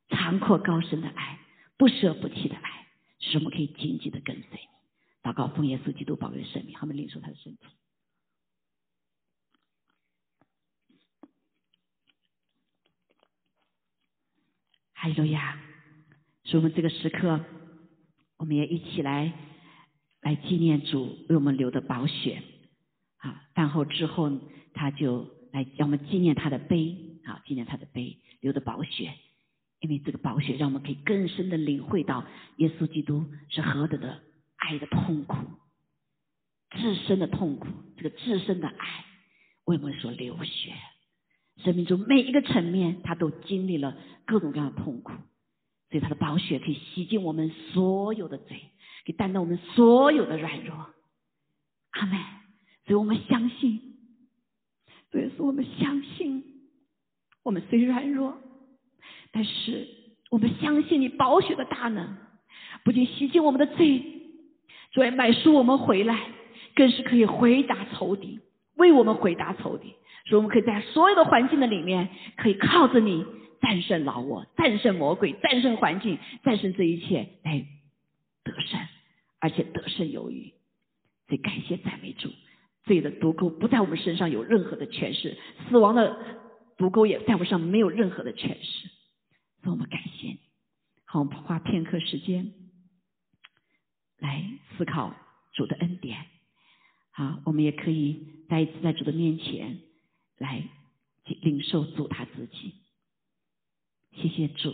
[0.09, 1.39] 长阔高深的爱、
[1.77, 2.87] 不舍不弃的爱，
[3.19, 5.29] 使我们可以紧紧的跟随你。
[5.29, 7.67] 祷告奉耶稣基督宝贵的生命，他们领受他的身体。
[15.01, 15.57] 哈利路亚！
[16.43, 17.43] 所以我们这个时刻，
[18.37, 19.33] 我们也一起来
[20.21, 22.43] 来纪念主为我们流的宝血。
[23.17, 24.31] 啊，饭后之后，
[24.75, 26.95] 他就来让我们纪念他的碑，
[27.25, 29.15] 啊，纪念他的杯流的宝血，
[29.79, 32.23] 因为这个宝血让我们可以更深的领会到
[32.57, 34.21] 耶稣基督是何等的
[34.57, 35.35] 爱的痛苦，
[36.77, 37.65] 至深的痛苦，
[37.97, 39.05] 这个至深的爱
[39.65, 40.75] 为我们所流血，
[41.63, 43.95] 生命中每一个层面，他都经历了
[44.25, 45.11] 各种各样的痛苦，
[45.89, 48.57] 所以他的宝血可以洗净我们所有的罪，
[49.05, 50.89] 可以担当我们所有的软弱。
[51.91, 52.19] 阿门。
[52.87, 53.79] 所以我们相信，
[55.11, 56.43] 所以说我们相信，
[57.43, 58.35] 我们虽软弱，
[59.31, 59.87] 但是
[60.31, 62.17] 我们相信你宝血的大能，
[62.83, 64.03] 不仅洗净我们的罪，
[64.91, 66.27] 作为买书我们回来，
[66.73, 68.39] 更是可以回答仇敌，
[68.75, 69.93] 为我们回答仇敌，
[70.25, 73.25] 所以我们可以在所有的环境的里面，可以靠着你
[73.61, 77.65] 战胜老我，战胜魔鬼，战胜环境，战胜这一切来
[78.43, 78.79] 得胜，
[79.39, 80.53] 而且得胜有余。
[81.27, 82.29] 所以感谢赞美主。
[82.83, 85.37] 罪的毒钩不在我们身上有任何的诠释，
[85.69, 86.17] 死亡的
[86.77, 88.87] 毒钩也在我们上没有任何的诠释，
[89.61, 90.39] 所以我们感谢你。
[91.05, 92.51] 好，我们花片刻时间
[94.17, 94.43] 来
[94.75, 95.15] 思考
[95.53, 96.17] 主的恩典。
[97.11, 99.79] 好，我们也可以再一次在主的面前
[100.41, 100.63] 来
[101.41, 102.73] 领受主他自己。
[104.13, 104.73] 谢谢主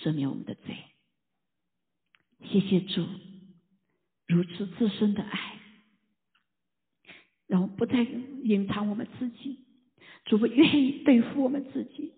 [0.00, 0.76] 赦免我们的罪，
[2.44, 3.04] 谢谢主
[4.26, 5.58] 如此自身的爱。
[7.48, 9.58] 让我们不再隐藏我们自己，
[10.26, 12.12] 主，我愿意对付我们自己，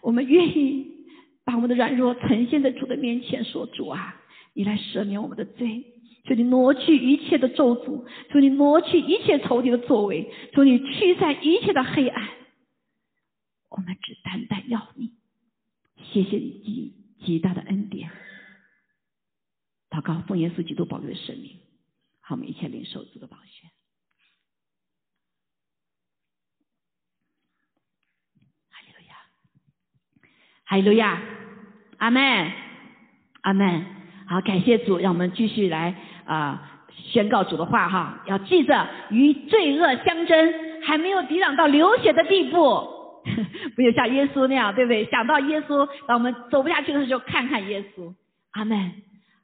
[0.00, 1.06] 我们愿意
[1.44, 4.22] 把我们的软弱呈现在主的面前，说主啊，
[4.54, 5.84] 你来赦免我们的罪，
[6.24, 12.28] 求你挪去一切的咒诅，求你挪去一切仇敌的作为，求你驱散一切的黑暗，
[13.68, 15.12] 我们只单单要你，
[16.02, 16.94] 谢谢你极
[17.24, 18.10] 极大的恩典，
[19.90, 21.58] 祷告奉耶稣基督宝贵的生命，
[22.20, 23.68] 好，我们一切领受主的宝血。
[30.66, 31.22] 哈利路亚，
[31.98, 32.52] 阿门，
[33.42, 33.84] 阿门。
[34.26, 35.94] 好，感谢主，让我们继续来
[36.26, 38.22] 啊宣告主的话哈。
[38.26, 42.56] 要记着与罪恶相争，还没有抵挡到流血的地步，
[43.76, 45.04] 不就像耶稣那样，对不对？
[45.06, 48.12] 想到耶稣，当我们走不下去的时候，看看耶稣。
[48.52, 48.92] 阿门，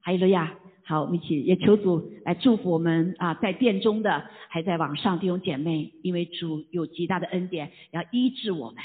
[0.02, 0.52] 哈利路亚。
[0.84, 8.82] 好，我们一起也求主来祝福我们啊，在殿中的，还在网上弟兄姐妹，因为主有极大的恩典，要医治我们。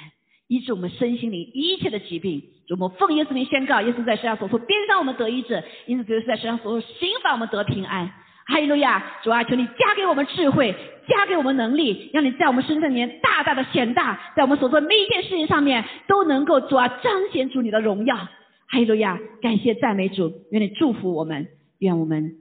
[0.47, 8.11] 医治我们身心灵一切的疾病，我们奉耶稣名宣告，耶稣在世上所说，边上我们得医治，因此耶稣在世上所说，刑罚我们得平安。
[8.47, 10.75] 哈利路亚，主啊，求你加给我们智慧，
[11.07, 18.15] 加给我们能力，让你在我们身上面大大的显大，在我们所做的每一件事情上面都能够主啊彰显出你的荣耀。
[18.15, 21.47] 哈利路亚，感谢赞美主，愿你祝福我们，
[21.79, 22.35] 愿我们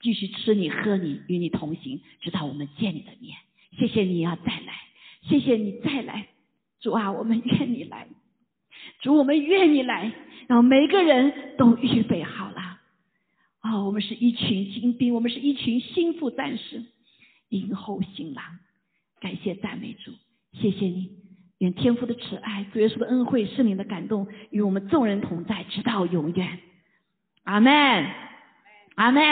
[0.00, 3.36] 继续吃你喝你，与你同行，直到我们见你的面。
[3.78, 4.72] 谢谢你啊，再来，
[5.28, 6.28] 谢谢你再来。
[6.80, 8.06] 主啊，我们愿你来，
[9.00, 10.12] 主，我们愿意来，
[10.46, 12.78] 然后每个人都预备好了。
[13.60, 16.84] 啊，我们是一群精兵，我们是一群心腹战士，
[17.48, 18.44] 迎候新郎。
[19.20, 20.12] 感谢赞美主，
[20.52, 21.10] 谢谢你，
[21.58, 26.58] 愿天父的慈爱、主耶稣的恩惠、圣灵的感动与我们众人同在，直到永远。
[27.44, 27.72] 阿门，
[28.94, 29.22] 阿门，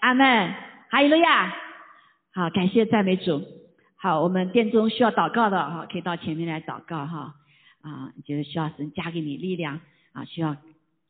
[0.00, 0.54] 阿门，
[0.90, 1.54] 哈利路亚。
[2.34, 3.42] 好，感谢赞美主。
[3.96, 7.34] 好，我们殿中需要祷告的哈，可以到前面来祷告哈。
[7.88, 9.80] 啊，就是需要神加给你力量
[10.12, 10.54] 啊，需要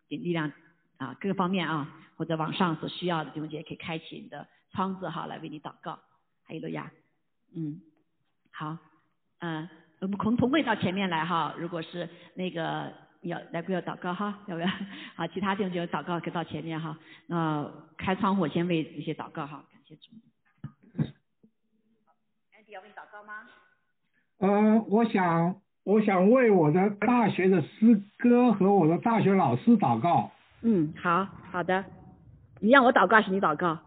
[0.09, 0.53] 给力量
[0.97, 5.99] 啊，各个方面啊，或者网上所需要的弟兄姐妹可以开启你的窗子哈，来为你祷告。
[6.45, 6.91] 还有路亚，
[7.55, 7.81] 嗯，
[8.53, 8.79] 好，
[9.41, 9.69] 嗯，
[10.01, 11.55] 我们同同会到前面来哈。
[11.59, 12.93] 如果是那个
[13.23, 14.69] 要来不要祷告哈，要不要？
[15.17, 16.99] 好，其他弟兄姐妹祷告可以到前面哈。
[17.27, 20.13] 那开窗户先为这些祷告哈，感谢主。
[22.71, 23.49] 要为你祷告吗？
[24.37, 25.59] 呃，我想，
[25.89, 30.31] 我想为我的大学的师哥和我的大学老师祷告。
[30.61, 31.83] 嗯，好，好的。
[32.61, 33.79] 你让我祷告还是你祷告？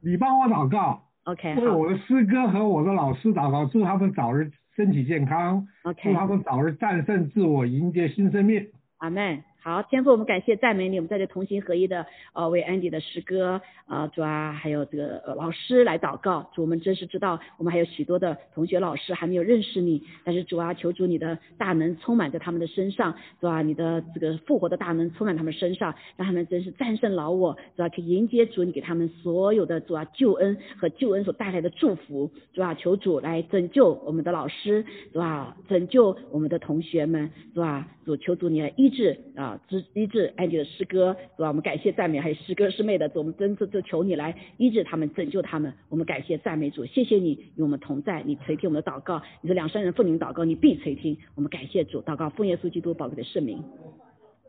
[0.00, 1.02] 你帮我祷告。
[1.24, 1.56] OK。
[1.56, 5.66] 为我的师哥和我的老师祷告，祝他们早日身体健康。
[5.82, 6.00] OK。
[6.04, 8.68] 祝他们早日战胜自我，迎接新生命。
[8.98, 9.42] 阿门。
[9.62, 53.62] 好，天父，我们感谢赞美你，我们在这同心合一的呃为 Andy 的诗歌呃主啊，还有这个、呃、老师来祷告，主我们真是知道我们还有许多的同学老师还没有认识你，但是主啊，求主你的大能充满在他们的身上，主啊，你的这个复活的大能充满他们身上，让他们真是战胜老我，主啊，去迎接主你给他们所有的主啊救恩和救恩所带来的祝福，主啊，求主来拯救我们的老师，主啊，拯救我们的同学们，主啊，主求主你来医治啊，治医治安迪的诗歌，是吧，我们感谢赞美，还有诗歌师妹的，主我们真是就求你来医治他们，拯救他们，我们感谢赞美主，谢谢你与我们同在，你垂听我们的祷告，你说两三人奉您祷告，你必垂听，我们感谢主，祷告奉耶稣基督宝贵的圣名，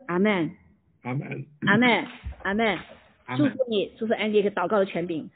[0.06, 0.50] 阿门，
[1.02, 2.06] 阿门，阿门，
[2.42, 2.78] 阿门，
[3.36, 3.64] 祝福。
[3.68, 5.30] 你，祝福安迪一个祷告的权柄，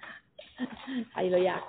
[1.13, 1.61] 哈利路亚，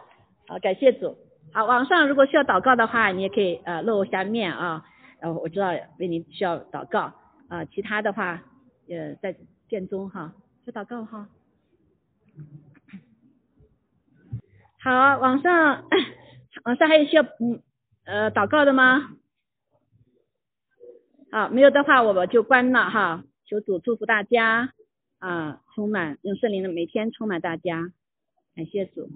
[0.48, 1.16] 好，感谢主。
[1.54, 4.84] 好，网上如果需要祷告的话，你也可以呃露一下面啊，
[5.22, 7.14] 然后我知道为您需要祷告
[7.50, 8.44] 啊、其他的话
[8.90, 9.36] 呃在
[9.68, 10.34] 殿中哈，
[10.66, 11.30] 就祷告哈。
[14.80, 15.88] 好，网上
[16.64, 17.62] 网上还有需要嗯
[18.06, 19.16] 呃祷告的吗？
[21.32, 23.24] 好，没有的话我们就关了哈。
[23.46, 24.74] 求主祝福大家
[25.20, 27.92] 啊，充满用圣灵的每天充满大家，
[28.56, 29.10] 感谢主。